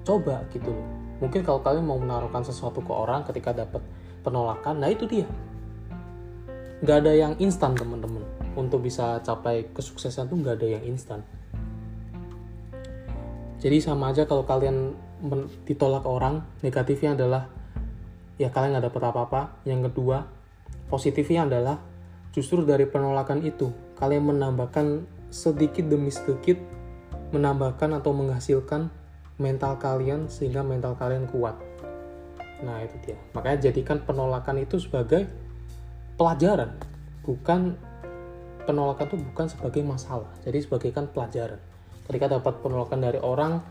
[0.02, 0.86] coba gitu loh.
[1.22, 3.82] Mungkin kalau kalian mau menaruhkan sesuatu ke orang ketika dapat
[4.26, 5.26] penolakan nah itu dia.
[6.82, 8.26] Nggak ada yang instan teman-teman.
[8.58, 11.22] Untuk bisa capai kesuksesan tuh nggak ada yang instan.
[13.62, 14.98] Jadi sama aja kalau kalian
[15.62, 17.46] ditolak orang negatifnya adalah
[18.34, 19.40] ya kalian nggak dapat apa-apa.
[19.62, 20.26] Yang kedua
[20.90, 21.78] positifnya adalah
[22.34, 23.70] justru dari penolakan itu
[24.02, 26.58] kalian menambahkan sedikit demi sedikit
[27.32, 28.92] menambahkan atau menghasilkan
[29.40, 31.56] mental kalian sehingga mental kalian kuat.
[32.62, 33.18] Nah, itu dia.
[33.34, 35.26] Makanya jadikan penolakan itu sebagai
[36.14, 36.78] pelajaran,
[37.26, 37.74] bukan
[38.62, 40.30] penolakan itu bukan sebagai masalah.
[40.46, 41.58] Jadi sebagai kan pelajaran.
[42.06, 43.62] Ketika dapat penolakan dari orang,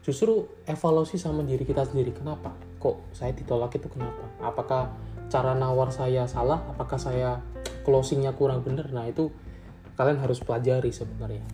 [0.00, 2.16] justru evaluasi sama diri kita sendiri.
[2.16, 2.56] Kenapa?
[2.80, 4.24] Kok saya ditolak itu kenapa?
[4.40, 4.92] Apakah
[5.28, 6.64] cara nawar saya salah?
[6.72, 7.44] Apakah saya
[7.84, 8.88] closingnya kurang benar?
[8.88, 9.28] Nah, itu
[10.00, 11.44] kalian harus pelajari sebenarnya.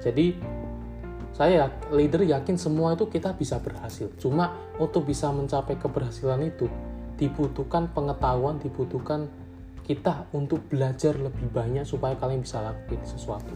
[0.00, 0.38] Jadi
[1.32, 4.12] saya leader yakin semua itu kita bisa berhasil.
[4.20, 6.68] Cuma untuk bisa mencapai keberhasilan itu
[7.16, 9.28] dibutuhkan pengetahuan dibutuhkan
[9.82, 13.52] kita untuk belajar lebih banyak supaya kalian bisa lakukan sesuatu.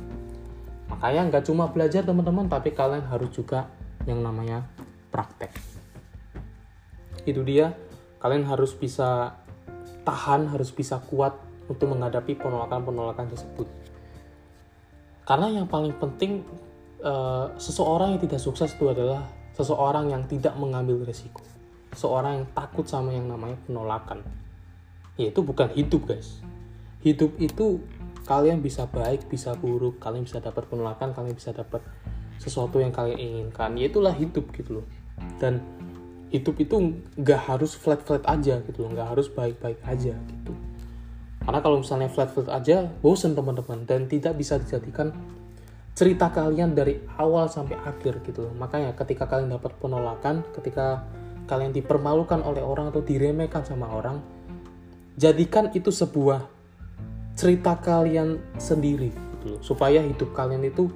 [0.91, 3.69] Makanya nggak cuma belajar teman-teman tapi kalian harus juga
[4.09, 4.65] yang namanya
[5.13, 5.53] praktek.
[7.29, 7.75] Itu dia.
[8.17, 9.37] Kalian harus bisa
[10.07, 11.37] tahan harus bisa kuat
[11.67, 13.69] untuk menghadapi penolakan-penolakan tersebut.
[15.27, 16.47] Karena yang paling penting
[17.03, 21.43] uh, seseorang yang tidak sukses itu adalah seseorang yang tidak mengambil resiko.
[21.97, 24.21] Seorang yang takut sama yang namanya penolakan.
[25.17, 26.45] Ya itu bukan hidup guys.
[27.01, 27.81] Hidup itu
[28.29, 31.81] kalian bisa baik bisa buruk kalian bisa dapat penolakan kalian bisa dapat
[32.37, 33.73] sesuatu yang kalian inginkan.
[33.81, 34.87] Ya itulah hidup gitu loh.
[35.41, 35.65] Dan
[36.29, 38.93] hidup itu nggak harus flat flat aja gitu loh.
[38.93, 40.53] Nggak harus baik baik aja gitu.
[41.47, 43.87] Karena kalau misalnya flat-flat aja, bosen teman-teman.
[43.87, 45.15] Dan tidak bisa dijadikan
[45.97, 48.53] cerita kalian dari awal sampai akhir gitu.
[48.61, 51.09] Makanya ketika kalian dapat penolakan, ketika
[51.49, 54.21] kalian dipermalukan oleh orang atau diremehkan sama orang,
[55.17, 56.45] jadikan itu sebuah
[57.33, 59.61] cerita kalian sendiri gitu loh.
[59.65, 60.93] Supaya hidup kalian itu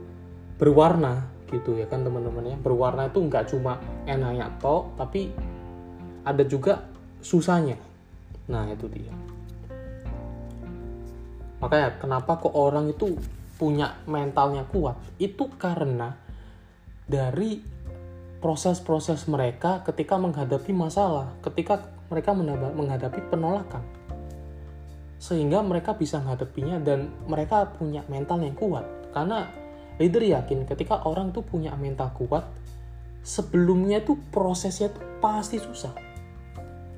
[0.60, 2.56] berwarna gitu ya kan teman-teman ya.
[2.60, 5.32] Berwarna itu nggak cuma enaknya toh, tapi
[6.28, 6.84] ada juga
[7.24, 7.80] susahnya.
[8.52, 9.30] Nah, itu dia
[11.60, 13.14] makanya kenapa kok orang itu
[13.60, 16.16] punya mentalnya kuat itu karena
[17.04, 17.60] dari
[18.40, 23.84] proses-proses mereka ketika menghadapi masalah ketika mereka menghadapi penolakan.
[25.20, 28.88] Sehingga mereka bisa menghadapinya dan mereka punya mental yang kuat.
[29.12, 29.46] Karena
[30.00, 32.48] leader yakin ketika orang tuh punya mental kuat
[33.20, 35.92] sebelumnya tuh prosesnya tuh pasti susah.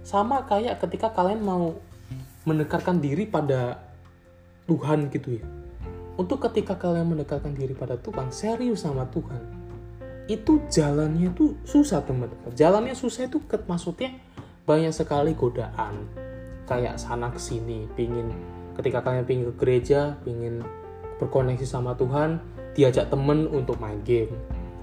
[0.07, 1.75] Sama kayak ketika kalian mau
[2.47, 3.83] mendekatkan diri pada
[4.71, 5.62] Tuhan gitu ya.
[6.21, 9.41] Untuk ketika kalian mendekatkan diri pada Tuhan, serius sama Tuhan,
[10.29, 12.53] itu jalannya tuh susah teman-teman.
[12.53, 14.17] Jalannya susah itu maksudnya
[14.69, 16.07] banyak sekali godaan.
[16.69, 18.31] Kayak sana ke sini, pingin
[18.79, 20.63] ketika kalian pingin ke gereja, pingin
[21.19, 22.41] berkoneksi sama Tuhan,
[22.73, 24.33] diajak temen untuk main game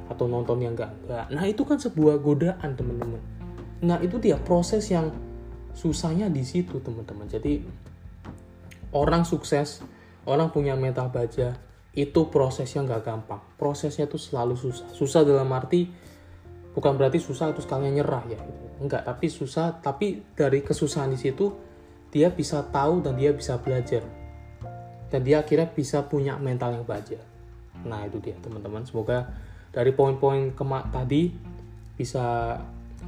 [0.10, 1.26] atau nonton yang enggak enggak.
[1.30, 3.22] Nah itu kan sebuah godaan teman-teman.
[3.86, 5.14] Nah itu dia proses yang
[5.78, 7.30] susahnya di situ teman-teman.
[7.30, 7.64] Jadi
[8.92, 9.86] orang sukses,
[10.28, 11.56] orang punya mental baja,
[11.96, 13.42] itu prosesnya nggak gampang.
[13.56, 14.88] Prosesnya itu selalu susah.
[14.92, 15.88] Susah dalam arti
[16.76, 18.40] bukan berarti susah terus kalian nyerah ya.
[18.80, 21.52] Enggak, tapi susah, tapi dari kesusahan di situ
[22.10, 24.02] dia bisa tahu dan dia bisa belajar.
[25.10, 27.18] Dan dia akhirnya bisa punya mental yang baja.
[27.84, 28.86] Nah, itu dia teman-teman.
[28.86, 29.26] Semoga
[29.74, 31.34] dari poin-poin kemak tadi
[31.98, 32.58] bisa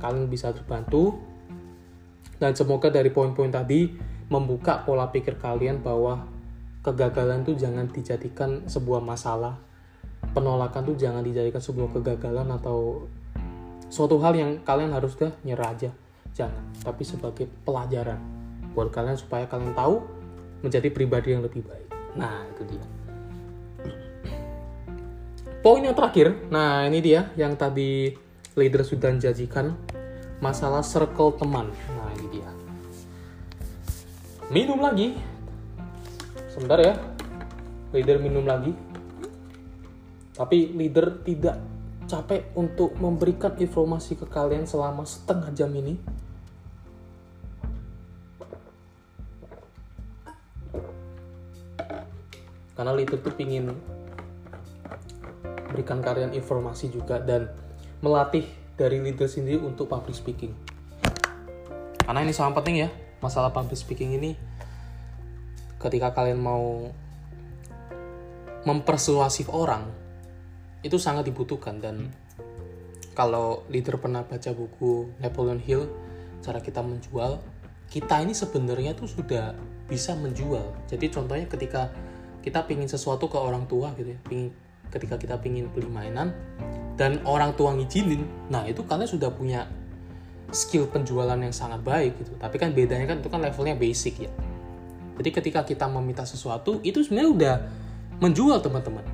[0.01, 1.15] kalian bisa terbantu
[2.41, 3.93] dan semoga dari poin-poin tadi
[4.31, 6.25] membuka pola pikir kalian bahwa
[6.81, 9.57] kegagalan tuh jangan dijadikan sebuah masalah.
[10.33, 13.05] Penolakan tuh jangan dijadikan sebuah kegagalan atau
[13.89, 15.91] suatu hal yang kalian harus udah nyerah aja.
[16.33, 16.63] Jangan.
[16.81, 18.17] Tapi sebagai pelajaran
[18.73, 20.01] buat kalian supaya kalian tahu
[20.65, 21.87] menjadi pribadi yang lebih baik.
[22.17, 22.85] Nah itu dia.
[25.61, 26.33] Poin yang terakhir.
[26.49, 28.09] Nah ini dia yang tadi
[28.57, 29.77] leader sudah janjikan.
[30.41, 31.69] Masalah circle teman.
[31.69, 32.49] Nah ini dia.
[34.49, 35.13] Minum lagi
[36.51, 36.93] sebentar ya.
[37.95, 38.75] Leader minum lagi.
[40.35, 41.55] Tapi leader tidak
[42.11, 45.95] capek untuk memberikan informasi ke kalian selama setengah jam ini.
[52.75, 53.71] Karena leader tuh pingin
[55.71, 57.47] berikan kalian informasi juga dan
[58.03, 58.43] melatih
[58.75, 60.51] dari leader sendiri untuk public speaking.
[62.03, 62.89] Karena ini sangat penting ya
[63.21, 64.33] masalah public speaking ini
[65.81, 66.93] ketika kalian mau
[68.61, 69.89] mempersuasif orang
[70.85, 72.13] itu sangat dibutuhkan dan
[73.17, 75.89] kalau leader pernah baca buku Napoleon Hill
[76.45, 77.41] cara kita menjual
[77.89, 79.57] kita ini sebenarnya tuh sudah
[79.89, 81.89] bisa menjual jadi contohnya ketika
[82.45, 84.53] kita pingin sesuatu ke orang tua gitu ya pingin,
[84.89, 86.33] ketika kita pingin beli mainan
[86.97, 89.65] dan orang tua ngizinin nah itu kalian sudah punya
[90.51, 92.35] skill penjualan yang sangat baik gitu.
[92.37, 94.31] Tapi kan bedanya kan itu kan levelnya basic ya.
[95.21, 97.55] Jadi ketika kita meminta sesuatu itu sebenarnya udah
[98.17, 99.05] menjual teman-teman.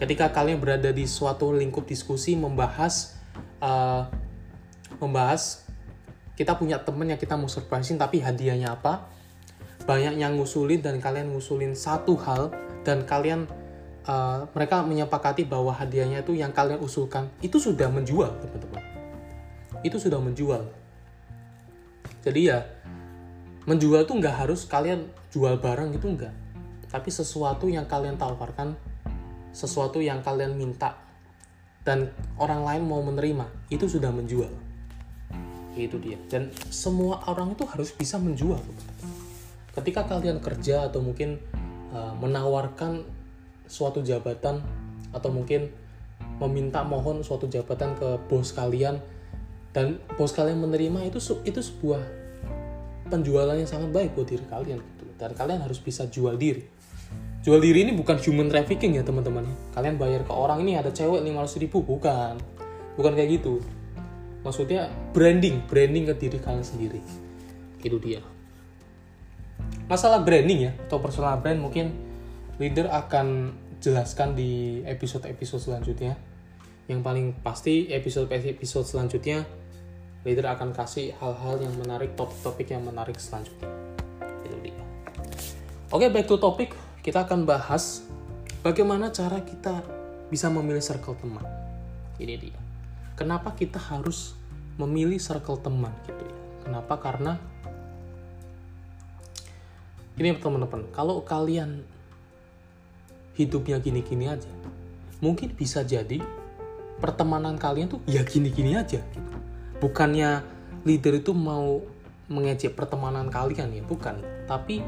[0.00, 3.12] Ketika kalian berada di suatu lingkup diskusi membahas
[3.60, 4.08] uh,
[4.96, 5.68] membahas
[6.32, 9.04] kita punya temen yang kita mau surprisein tapi hadiahnya apa?
[9.84, 13.44] Banyak yang ngusulin dan kalian ngusulin satu hal dan kalian
[14.08, 18.80] uh, mereka menyepakati bahwa hadiahnya itu yang kalian usulkan itu sudah menjual teman-teman.
[19.84, 20.80] Itu sudah menjual
[22.20, 22.58] jadi ya
[23.70, 26.34] menjual tuh nggak harus kalian jual barang gitu nggak.
[26.90, 28.74] Tapi sesuatu yang kalian tawarkan
[29.54, 30.98] sesuatu yang kalian minta
[31.86, 34.50] dan orang lain mau menerima itu sudah menjual.
[35.78, 36.18] Itu dia.
[36.26, 38.58] Dan semua orang itu harus bisa menjual.
[39.70, 41.38] Ketika kalian kerja atau mungkin
[41.94, 43.06] uh, menawarkan
[43.70, 44.58] suatu jabatan
[45.14, 45.70] atau mungkin
[46.42, 48.98] meminta mohon suatu jabatan ke bos kalian
[49.70, 52.19] dan bos kalian menerima itu itu sebuah
[53.10, 56.64] penjualan yang sangat baik buat diri kalian gitu dan kalian harus bisa jual diri.
[57.40, 59.48] Jual diri ini bukan human trafficking ya teman-teman.
[59.72, 61.80] Kalian bayar ke orang ini ada cewek 500 ribu.
[61.80, 62.36] Bukan.
[63.00, 63.64] Bukan kayak gitu.
[64.44, 67.00] Maksudnya branding branding ke diri kalian sendiri.
[67.80, 68.20] Itu dia.
[69.88, 71.96] Masalah branding ya atau personal brand mungkin
[72.60, 76.20] leader akan jelaskan di episode-episode selanjutnya.
[76.92, 79.48] Yang paling pasti episode-episode selanjutnya
[80.24, 83.68] leader akan kasih hal-hal yang menarik topik-topik yang menarik selanjutnya.
[84.44, 84.84] Itu dia.
[85.90, 88.04] Oke back to topik kita akan bahas
[88.60, 89.80] bagaimana cara kita
[90.28, 91.44] bisa memilih circle teman.
[92.20, 92.60] Ini dia.
[93.16, 94.36] Kenapa kita harus
[94.76, 96.36] memilih circle teman gitu ya?
[96.68, 97.00] Kenapa?
[97.00, 97.40] Karena
[100.20, 101.80] ini teman-teman kalau kalian
[103.40, 104.52] hidupnya gini-gini aja
[105.24, 106.20] mungkin bisa jadi
[107.00, 109.32] pertemanan kalian tuh ya gini-gini aja gitu.
[109.80, 110.44] Bukannya
[110.84, 111.80] leader itu mau
[112.30, 114.20] mengejek pertemanan kalian ya bukan.
[114.46, 114.84] Tapi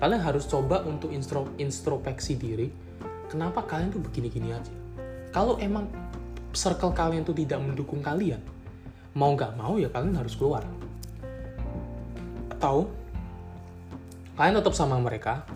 [0.00, 1.12] kalian harus coba untuk
[1.58, 2.70] introspeksi diri
[3.28, 4.72] kenapa kalian tuh begini-gini aja?
[5.34, 5.90] Kalau emang
[6.54, 8.38] circle kalian tuh tidak mendukung kalian
[9.14, 10.62] mau nggak mau ya kalian harus keluar.
[12.50, 12.90] Atau
[14.34, 15.46] kalian tetap sama mereka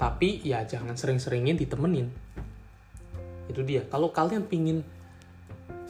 [0.00, 2.08] tapi ya jangan sering-seringin ditemenin.
[3.46, 3.84] Itu dia.
[3.86, 4.82] Kalau kalian pingin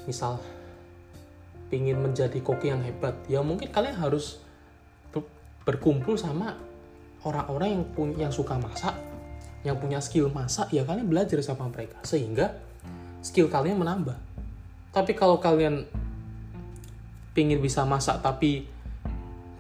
[0.08, 0.40] misal
[1.70, 4.42] pingin menjadi koki yang hebat ya mungkin kalian harus
[5.64, 6.58] berkumpul sama
[7.22, 8.96] orang-orang yang punya yang suka masak
[9.62, 12.56] yang punya skill masak ya kalian belajar sama mereka sehingga
[13.20, 14.16] skill kalian menambah.
[14.90, 15.86] Tapi kalau kalian
[17.36, 18.66] pingin bisa masak tapi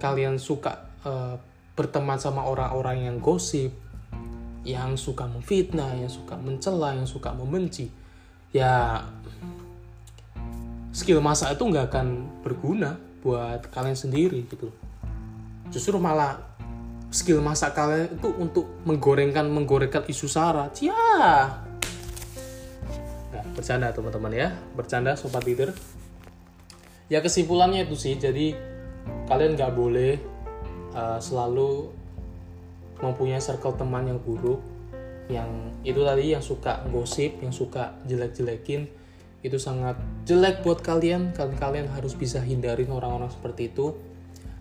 [0.00, 1.36] kalian suka uh,
[1.76, 3.70] berteman sama orang-orang yang gosip
[4.60, 7.88] yang suka memfitnah, yang suka mencela, yang suka membenci,
[8.52, 9.00] ya
[10.90, 12.06] skill masak itu nggak akan
[12.42, 14.70] berguna buat kalian sendiri gitu.
[15.70, 16.40] Justru malah
[17.10, 20.94] skill masak kalian itu untuk menggorengkan menggorengkan isu sara, ya
[23.54, 24.48] bercanda teman-teman ya.
[24.72, 25.74] Bercanda sobat leader.
[27.10, 28.54] Ya kesimpulannya itu sih jadi
[29.26, 30.16] kalian nggak boleh
[30.94, 31.90] uh, selalu
[33.02, 34.62] mempunyai circle teman yang buruk
[35.30, 35.46] yang
[35.86, 38.90] itu tadi yang suka gosip yang suka jelek-jelekin
[39.40, 39.96] itu sangat
[40.28, 43.96] jelek buat kalian kalian kalian harus bisa hindarin orang-orang seperti itu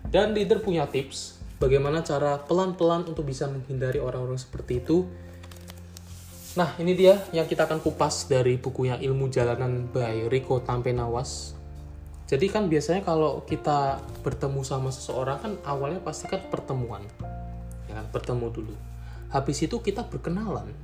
[0.08, 5.04] dan leader punya tips bagaimana cara pelan-pelan untuk bisa menghindari orang-orang seperti itu
[6.50, 11.54] Nah, ini dia yang kita akan kupas dari bukunya Ilmu Jalanan by Rico Tampenawas.
[12.26, 17.06] Jadi kan biasanya kalau kita bertemu sama seseorang kan awalnya pasti kan pertemuan.
[17.86, 18.74] Ya kan, bertemu dulu.
[19.30, 20.74] Habis itu kita berkenalan.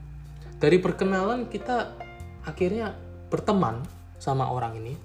[0.62, 1.98] Dari perkenalan kita
[2.46, 2.94] akhirnya
[3.37, 3.85] berteman
[4.16, 4.96] sama orang ini.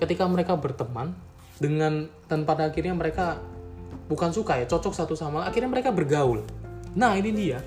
[0.00, 1.12] Ketika mereka berteman
[1.60, 3.36] dengan dan pada akhirnya mereka
[4.08, 6.40] bukan suka ya, cocok satu sama lain, akhirnya mereka bergaul.
[6.96, 7.60] Nah, ini dia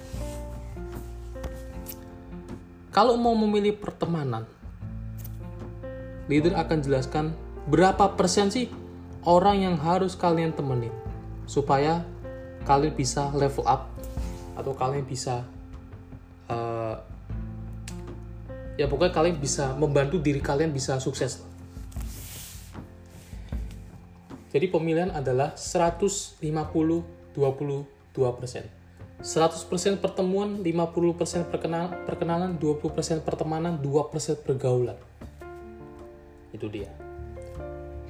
[2.91, 4.43] kalau mau memilih pertemanan,
[6.27, 7.25] leader akan jelaskan
[7.71, 8.67] berapa persen sih
[9.23, 10.91] orang yang harus kalian temenin
[11.47, 12.03] supaya
[12.67, 13.87] kalian bisa level up
[14.59, 15.47] atau kalian bisa
[16.51, 16.99] uh,
[18.75, 21.43] ya pokoknya kalian bisa membantu diri kalian bisa sukses.
[24.51, 26.43] Jadi pemilihan adalah 150
[27.35, 27.87] 22
[28.35, 28.67] persen.
[29.21, 34.97] 100% pertemuan, 50% perkenal, perkenalan, 20% pertemanan, 2% pergaulan.
[36.49, 36.89] Itu dia.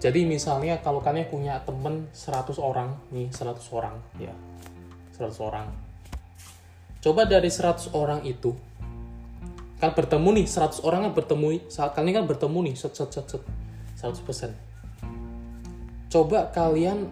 [0.02, 4.34] Jadi misalnya kalau kalian punya temen 100 orang, nih 100 orang, ya.
[5.14, 5.68] 100 orang.
[7.04, 8.56] Coba dari 100 orang itu,
[9.82, 13.26] kan bertemu nih, 100 orang kan bertemu, saat kalian kan bertemu nih, set, set, set,
[13.26, 13.42] set,
[13.98, 14.54] 100%.
[16.14, 17.10] Coba kalian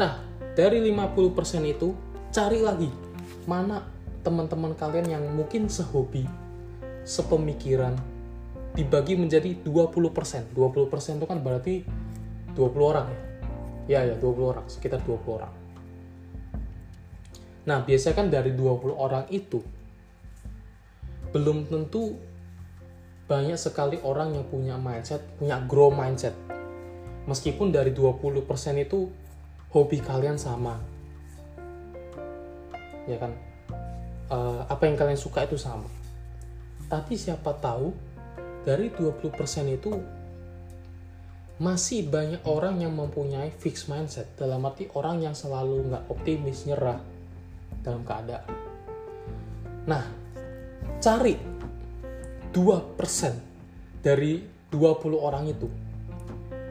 [0.00, 0.29] Nah,
[0.60, 1.96] dari 50% itu
[2.28, 2.92] cari lagi
[3.48, 3.80] mana
[4.20, 6.28] teman-teman kalian yang mungkin sehobi,
[7.08, 7.96] sepemikiran,
[8.76, 10.52] dibagi menjadi 20%.
[10.52, 11.80] 20% itu kan berarti
[12.52, 13.20] 20 orang ya.
[14.04, 15.52] Ya ya, 20 orang, sekitar 20 orang.
[17.64, 19.64] Nah, biasanya kan dari 20 orang itu
[21.32, 22.20] belum tentu
[23.24, 26.36] banyak sekali orang yang punya mindset, punya grow mindset.
[27.24, 28.44] Meskipun dari 20%
[28.76, 29.08] itu
[29.70, 30.78] hobi kalian sama.
[33.06, 33.32] Ya kan?
[34.30, 35.86] Uh, apa yang kalian suka itu sama.
[36.86, 37.90] Tapi siapa tahu
[38.66, 39.32] dari 20%
[39.70, 39.92] itu
[41.60, 46.96] masih banyak orang yang mempunyai fixed mindset dalam arti orang yang selalu nggak optimis nyerah
[47.84, 48.48] dalam keadaan
[49.84, 50.04] nah
[51.04, 51.36] cari
[52.48, 52.56] 2%
[54.00, 54.40] dari
[54.72, 55.68] 20 orang itu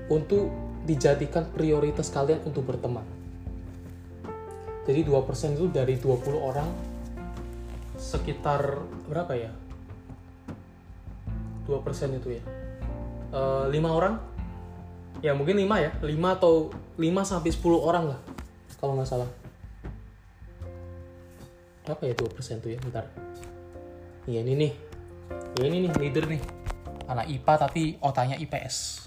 [0.10, 3.06] untuk dijadikan prioritas kalian untuk berteman.
[4.90, 6.66] Jadi 2% itu dari 20 orang
[7.94, 9.54] sekitar berapa ya?
[11.70, 12.44] 2% itu ya.
[13.30, 14.18] E, eh, 5 orang?
[15.22, 15.94] Ya mungkin 5 ya.
[16.02, 18.20] 5 atau 5 sampai 10 orang lah.
[18.82, 19.30] Kalau nggak salah.
[21.86, 22.80] Apa ya 2% itu ya?
[22.82, 23.06] Bentar.
[24.26, 24.74] Iya ini nih.
[25.62, 26.42] Ya ini nih leader nih.
[27.06, 29.06] Anak IPA tapi otaknya IPS.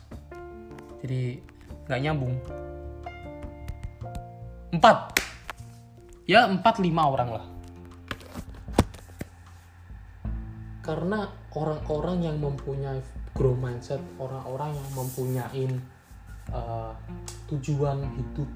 [1.03, 1.43] Jadi
[1.87, 2.35] nggak nyambung.
[4.73, 5.19] Empat.
[6.25, 7.45] Ya empat lima orang lah.
[10.83, 12.99] Karena orang-orang yang mempunyai
[13.33, 15.65] grow mindset, orang-orang yang mempunyai
[16.51, 16.91] uh,
[17.51, 18.51] tujuan hidup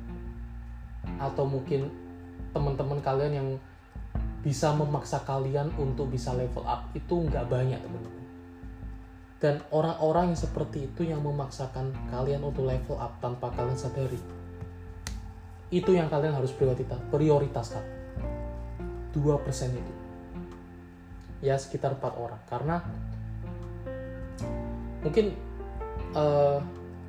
[1.22, 1.86] atau mungkin
[2.50, 3.48] teman-teman kalian yang
[4.42, 8.25] bisa memaksa kalian untuk bisa level up itu nggak banyak teman-teman
[9.36, 14.20] dan orang-orang yang seperti itu yang memaksakan kalian untuk level up tanpa kalian sadari.
[15.68, 17.84] Itu yang kalian harus prioritas prioritaskan.
[19.12, 19.20] 2%
[19.72, 19.92] itu.
[21.44, 22.40] Ya sekitar empat orang.
[22.48, 22.80] Karena
[25.04, 25.36] mungkin
[26.16, 26.58] uh,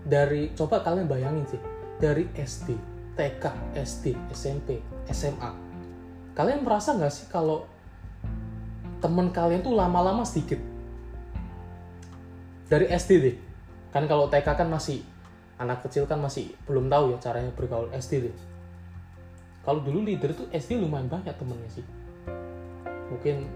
[0.04, 1.62] dari coba kalian bayangin sih
[1.98, 2.78] dari SD
[3.18, 5.68] TK SD SMP SMA
[6.38, 7.66] Kalian merasa nggak sih kalau
[9.02, 10.62] teman kalian tuh lama-lama sedikit?
[12.68, 13.36] Dari SD deh.
[13.96, 15.04] Kan kalau TK kan masih
[15.58, 18.36] anak kecil kan masih belum tahu ya caranya bergaul SD deh.
[19.64, 21.86] Kalau dulu leader tuh SD lumayan banyak temennya sih.
[23.12, 23.48] Mungkin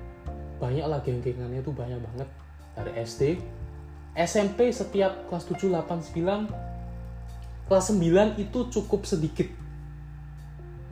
[0.59, 2.29] banyak lah geng-gengannya tuh banyak banget
[2.75, 3.21] dari SD.
[4.11, 6.71] SMP setiap kelas 7, 8, 9
[7.71, 9.47] kelas 9 itu cukup sedikit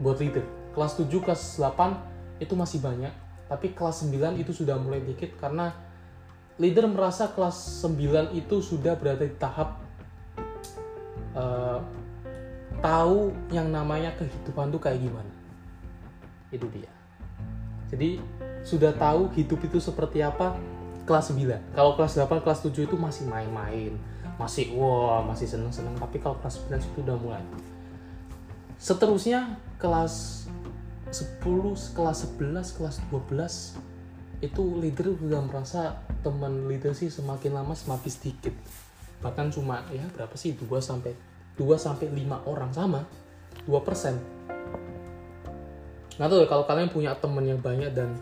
[0.00, 0.40] buat leader
[0.72, 3.12] kelas 7 kelas 8 itu masih banyak
[3.52, 5.76] tapi kelas 9 itu sudah mulai dikit karena
[6.60, 9.80] leader merasa kelas 9 itu sudah berada di tahap
[11.32, 11.80] uh,
[12.84, 15.32] tahu yang namanya kehidupan tuh kayak gimana.
[16.52, 16.92] Itu dia.
[17.88, 18.20] Jadi
[18.60, 20.54] sudah tahu hidup itu seperti apa
[21.08, 23.96] kelas 9 kalau kelas 8 kelas 7 itu masih main-main
[24.40, 25.92] masih wah wow, masih seneng-seneng.
[26.00, 27.44] Tapi kalau kelas 9 itu udah mulai.
[28.80, 30.48] Seterusnya kelas
[31.12, 31.44] 10,
[31.92, 33.99] kelas 11, kelas 12
[34.40, 38.54] itu leader udah merasa teman leader sih semakin lama semakin sedikit.
[39.20, 40.56] Bahkan cuma ya berapa sih?
[40.56, 41.12] 2 sampai
[41.60, 43.04] 2 sampai 5 orang sama?
[43.68, 44.16] 2 persen.
[46.16, 48.16] Nggak tahu ya kalau kalian punya temen yang banyak dan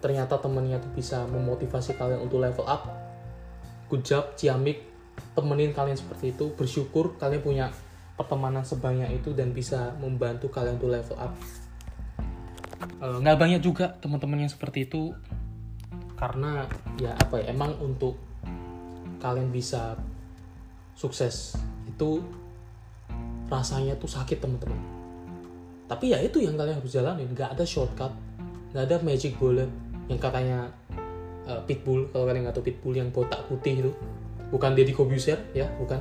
[0.00, 2.86] ternyata temennya tuh bisa memotivasi kalian untuk level up
[3.88, 4.82] good job ciamik
[5.32, 7.66] temenin kalian seperti itu bersyukur kalian punya
[8.16, 11.32] pertemanan sebanyak itu dan bisa membantu kalian untuk level up.
[12.80, 15.12] Eh, nggak banyak juga teman-teman yang seperti itu
[16.16, 16.64] karena
[16.96, 18.16] ya apa ya emang untuk
[19.20, 19.96] kalian bisa
[20.96, 22.24] sukses itu
[23.52, 24.80] rasanya tuh sakit teman-teman.
[25.86, 27.30] Tapi ya itu yang kalian harus jalanin.
[27.30, 28.12] Nggak ada shortcut
[28.74, 29.70] nggak ada magic bullet
[30.10, 30.68] yang katanya
[31.48, 33.92] uh, pitbull kalau kalian nggak tahu pitbull yang botak putih itu.
[34.50, 36.00] Bukan Deddy Kobuser ya bukan.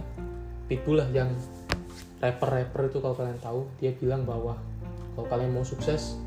[0.66, 1.30] Pitbull lah yang
[2.24, 4.58] rapper-rapper itu kalau kalian tahu dia bilang bahwa
[5.14, 6.18] kalau kalian mau sukses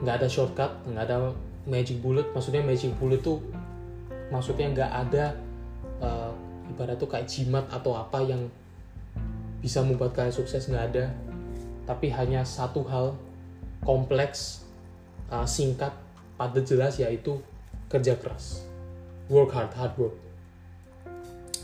[0.00, 1.34] nggak ada shortcut nggak ada
[1.70, 3.38] magic bullet maksudnya magic bullet tuh
[4.34, 5.24] maksudnya nggak ada
[6.02, 6.32] uh,
[6.70, 8.50] ibarat tuh kayak jimat atau apa yang
[9.60, 11.04] bisa membuat kalian sukses nggak ada.
[11.84, 13.18] Tapi hanya satu hal
[13.82, 14.64] kompleks
[15.28, 15.92] uh, singkat
[16.38, 17.42] padat jelas yaitu
[17.90, 18.64] kerja keras.
[19.28, 20.16] Work hard hard work.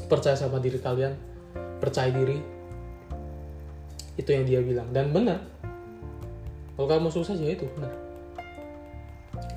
[0.06, 1.16] Percaya sama diri kalian
[1.80, 2.42] percaya diri.
[4.18, 4.90] Itu yang dia bilang.
[4.92, 5.40] Dan benar
[6.76, 8.05] kalau kamu sukses ya itu benar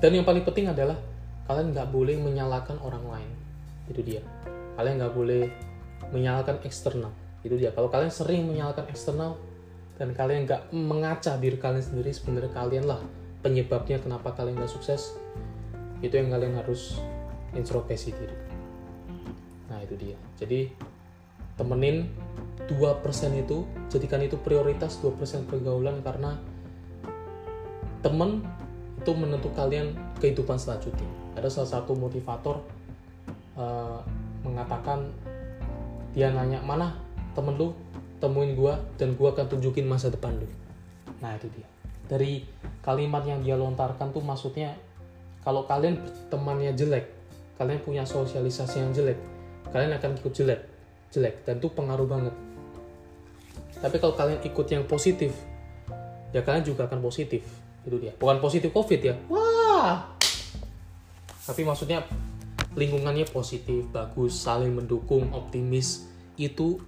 [0.00, 0.96] dan yang paling penting adalah
[1.50, 3.30] kalian nggak boleh menyalahkan orang lain.
[3.90, 4.22] Itu dia.
[4.78, 5.50] Kalian nggak boleh
[6.14, 7.10] menyalahkan eksternal.
[7.42, 7.74] Itu dia.
[7.74, 9.36] Kalau kalian sering menyalahkan eksternal
[9.98, 13.02] dan kalian nggak mengaca diri kalian sendiri sebenarnya kalian lah
[13.44, 15.18] penyebabnya kenapa kalian nggak sukses.
[16.00, 16.96] Itu yang kalian harus
[17.52, 18.36] introspeksi diri.
[19.68, 20.16] Nah itu dia.
[20.38, 20.70] Jadi
[21.60, 22.08] temenin
[22.70, 22.72] 2%
[23.36, 26.38] itu jadikan itu prioritas 2% pergaulan karena
[28.00, 28.46] temen
[29.00, 32.60] itu menentu kalian kehidupan selanjutnya ada salah satu motivator
[33.56, 34.04] uh,
[34.44, 35.08] mengatakan
[36.12, 37.00] dia nanya mana
[37.32, 37.72] temen lu?
[38.20, 40.44] Temuin gua dan gua akan tunjukin masa depan lu
[41.24, 41.64] nah itu dia.
[42.04, 42.44] Dari
[42.84, 44.76] kalimat yang dia lontarkan tuh maksudnya
[45.40, 45.96] kalau kalian
[46.28, 47.08] temannya jelek
[47.56, 49.16] kalian punya sosialisasi yang jelek
[49.72, 50.60] kalian akan ikut jelek
[51.08, 52.34] jelek dan itu pengaruh banget.
[53.80, 55.32] Tapi kalau kalian ikut yang positif
[56.36, 57.42] ya kalian juga akan positif
[57.84, 58.12] itu dia.
[58.16, 59.14] Bukan positif covid ya?
[59.32, 60.12] Wah.
[61.44, 62.04] Tapi maksudnya
[62.76, 66.06] lingkungannya positif bagus saling mendukung optimis.
[66.36, 66.80] Itu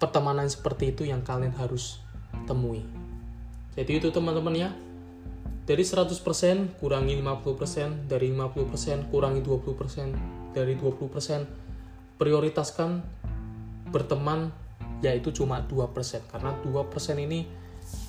[0.00, 2.00] pertemanan seperti itu yang kalian harus
[2.48, 2.82] temui.
[3.74, 4.70] Jadi itu teman-teman ya.
[5.64, 13.00] Dari 100% kurangi 50% dari 50% kurangi 20% dari 20% prioritaskan
[13.88, 14.52] berteman
[15.00, 15.88] yaitu cuma 2%
[16.28, 16.68] karena 2%
[17.16, 17.48] ini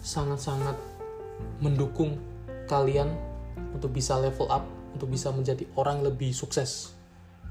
[0.03, 0.94] sangat-sangat
[1.59, 2.19] mendukung
[2.65, 3.11] kalian
[3.71, 4.63] untuk bisa level up
[4.95, 6.95] untuk bisa menjadi orang lebih sukses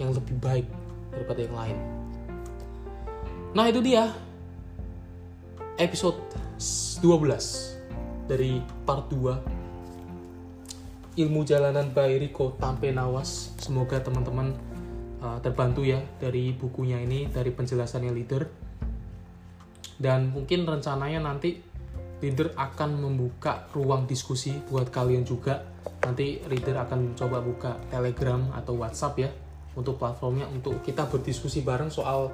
[0.00, 0.66] yang lebih baik
[1.12, 1.78] daripada yang lain.
[3.54, 4.10] Nah itu dia
[5.76, 6.18] episode
[7.04, 8.58] 12 dari
[8.88, 13.54] part 2 ilmu jalanan by Rico Tampe Nawas.
[13.62, 14.50] Semoga teman-teman
[15.22, 18.42] uh, terbantu ya dari bukunya ini dari penjelasannya leader.
[19.94, 21.62] Dan mungkin rencananya nanti
[22.22, 25.64] leader akan membuka ruang diskusi buat kalian juga.
[26.04, 29.30] Nanti reader akan coba buka telegram atau whatsapp ya
[29.74, 32.30] untuk platformnya untuk kita berdiskusi bareng soal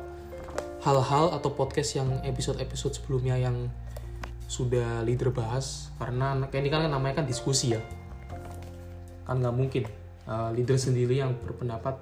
[0.84, 3.68] hal-hal atau podcast yang episode-episode sebelumnya yang
[4.50, 5.88] sudah leader bahas.
[5.96, 7.80] Karena ini kan namanya kan diskusi ya.
[9.24, 9.84] Kan nggak mungkin
[10.26, 11.96] uh, leader sendiri yang berpendapat.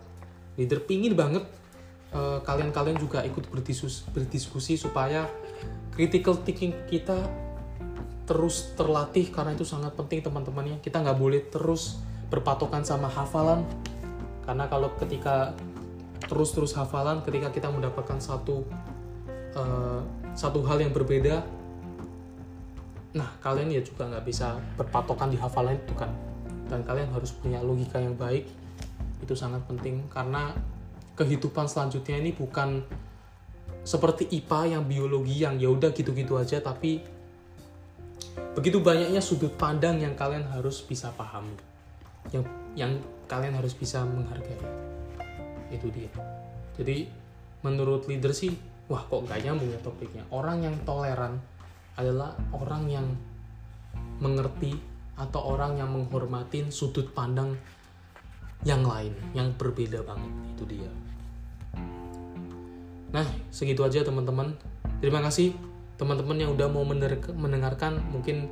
[0.59, 1.47] Leader pingin banget
[2.09, 5.29] kalian kalian-kalian juga ikut berdiskusi, berdiskusi supaya
[5.93, 7.21] critical thinking kita
[8.29, 10.85] terus terlatih karena itu sangat penting teman-temannya.
[10.85, 11.97] Kita nggak boleh terus
[12.29, 13.65] berpatokan sama hafalan.
[14.45, 15.57] Karena kalau ketika
[16.29, 18.69] terus-terus hafalan ketika kita mendapatkan satu
[19.57, 20.05] uh,
[20.37, 21.41] satu hal yang berbeda
[23.09, 26.13] nah kalian ya juga nggak bisa berpatokan di hafalan itu kan.
[26.69, 28.45] Dan kalian harus punya logika yang baik.
[29.25, 30.53] Itu sangat penting karena
[31.17, 32.85] kehidupan selanjutnya ini bukan
[33.89, 37.01] seperti IPA yang biologi yang ya udah gitu-gitu aja tapi
[38.55, 41.55] begitu banyaknya sudut pandang yang kalian harus bisa pahami.
[42.35, 42.93] Yang yang
[43.29, 44.59] kalian harus bisa menghargai.
[45.71, 46.11] Itu dia.
[46.79, 47.09] Jadi
[47.63, 48.55] menurut leader sih
[48.89, 50.25] wah kok gak nyambung ya topiknya?
[50.33, 51.37] Orang yang toleran
[51.99, 53.07] adalah orang yang
[54.19, 54.79] mengerti
[55.19, 57.59] atau orang yang menghormatin sudut pandang
[58.67, 60.33] yang lain yang berbeda banget.
[60.55, 60.91] Itu dia.
[63.09, 64.55] Nah, segitu aja teman-teman.
[64.99, 65.55] Terima kasih
[65.99, 68.47] teman-teman yang udah mau mendengarkan mungkin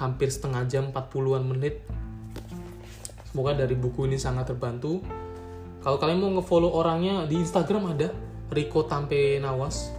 [0.00, 1.84] hampir setengah jam 40-an menit.
[3.28, 5.04] Semoga dari buku ini sangat terbantu.
[5.84, 8.10] Kalau kalian mau ngefollow orangnya di Instagram ada
[8.48, 9.92] Rico Tampe Nawas.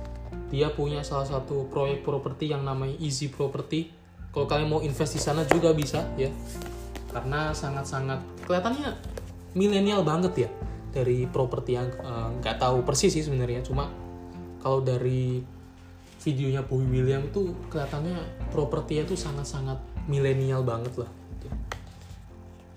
[0.51, 3.87] Dia punya salah satu proyek properti yang namanya Easy Property.
[4.35, 6.27] Kalau kalian mau invest di sana juga bisa ya.
[7.13, 8.89] Karena sangat-sangat kelihatannya
[9.55, 10.49] milenial banget ya
[10.91, 13.87] dari properti yang eh, nggak uh, tahu persis sih sebenarnya cuma
[14.59, 15.39] kalau dari
[16.21, 21.11] videonya Boy William itu kelihatannya propertinya tuh sangat-sangat milenial banget lah.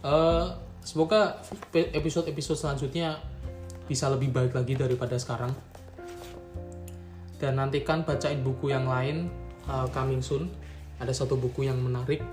[0.04, 0.48] Uh,
[0.84, 1.40] semoga
[1.72, 3.16] episode-episode selanjutnya
[3.84, 5.52] bisa lebih baik lagi daripada sekarang.
[7.36, 9.28] Dan nantikan bacain buku yang lain
[9.68, 10.48] uh, coming soon.
[10.96, 12.24] Ada satu buku yang menarik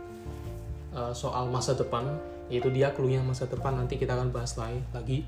[0.95, 2.07] uh, soal masa depan
[2.51, 3.75] yaitu dia clue masa depan.
[3.75, 5.27] Nanti kita akan bahas lagi.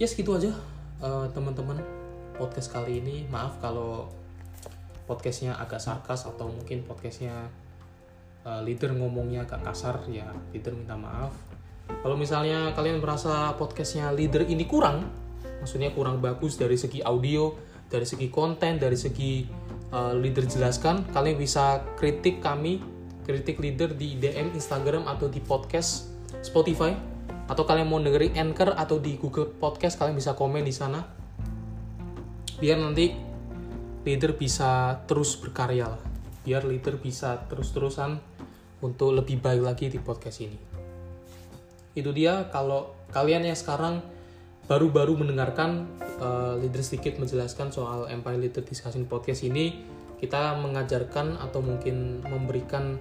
[0.00, 0.52] Ya segitu aja
[1.04, 1.80] uh, teman-teman
[2.36, 3.24] podcast kali ini.
[3.28, 4.08] Maaf kalau
[5.04, 7.48] podcastnya agak sarkas atau mungkin podcastnya
[8.44, 11.32] uh, leader ngomongnya agak kasar ya leader minta maaf.
[11.84, 15.08] Kalau misalnya kalian merasa podcastnya leader ini kurang
[15.60, 17.52] maksudnya kurang bagus dari segi audio
[17.88, 19.44] dari segi konten dari segi
[19.92, 22.80] uh, leader jelaskan kalian bisa kritik kami
[23.24, 26.12] kritik leader di DM Instagram atau di podcast
[26.44, 26.92] Spotify.
[27.44, 31.04] Atau kalian mau dengerin Anchor atau di Google Podcast kalian bisa komen di sana.
[32.56, 33.33] Biar nanti
[34.04, 36.02] leader bisa terus berkarya lah.
[36.44, 38.20] Biar leader bisa terus-terusan
[38.84, 40.60] untuk lebih baik lagi di podcast ini.
[41.96, 44.04] Itu dia kalau kalian yang sekarang
[44.68, 45.88] baru-baru mendengarkan
[46.20, 49.84] uh, leader sedikit menjelaskan soal Empire Leader Discussion Podcast ini
[50.20, 52.96] kita mengajarkan atau mungkin memberikan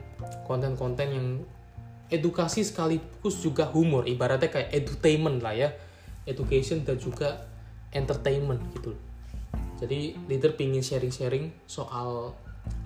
[0.47, 1.27] konten-konten yang
[2.11, 4.07] edukasi sekaligus juga humor.
[4.07, 5.69] Ibaratnya kayak edutainment lah ya.
[6.23, 7.43] Education dan juga
[7.91, 8.95] entertainment gitu
[9.81, 12.33] jadi leader pingin sharing-sharing soal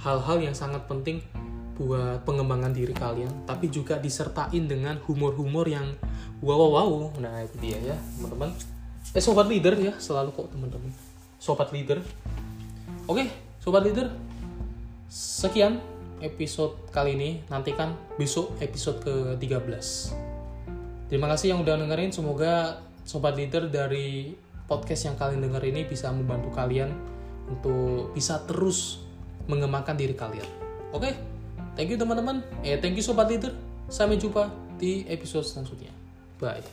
[0.02, 1.22] hal-hal yang sangat penting
[1.78, 5.94] buat pengembangan diri kalian tapi juga disertain dengan humor-humor yang
[6.42, 8.50] wow wow wow nah itu dia ya teman-teman.
[9.16, 10.90] Eh sobat leader ya selalu kok teman-teman.
[11.38, 12.02] Sobat leader.
[13.06, 13.30] Oke
[13.62, 14.10] sobat leader.
[15.08, 15.80] Sekian
[16.18, 17.30] episode kali ini.
[17.48, 20.28] Nantikan besok episode ke-13
[21.08, 22.12] terima kasih yang udah dengerin.
[22.12, 24.36] Semoga sobat leader dari
[24.68, 26.92] podcast yang kalian dengar ini bisa membantu kalian
[27.48, 29.02] untuk bisa terus
[29.48, 30.46] mengembangkan diri kalian.
[30.92, 31.14] Oke, okay?
[31.80, 32.44] thank you teman-teman.
[32.62, 33.56] Eh, thank you sobat leader.
[33.88, 35.96] Sampai jumpa di episode selanjutnya.
[36.44, 36.68] Bye.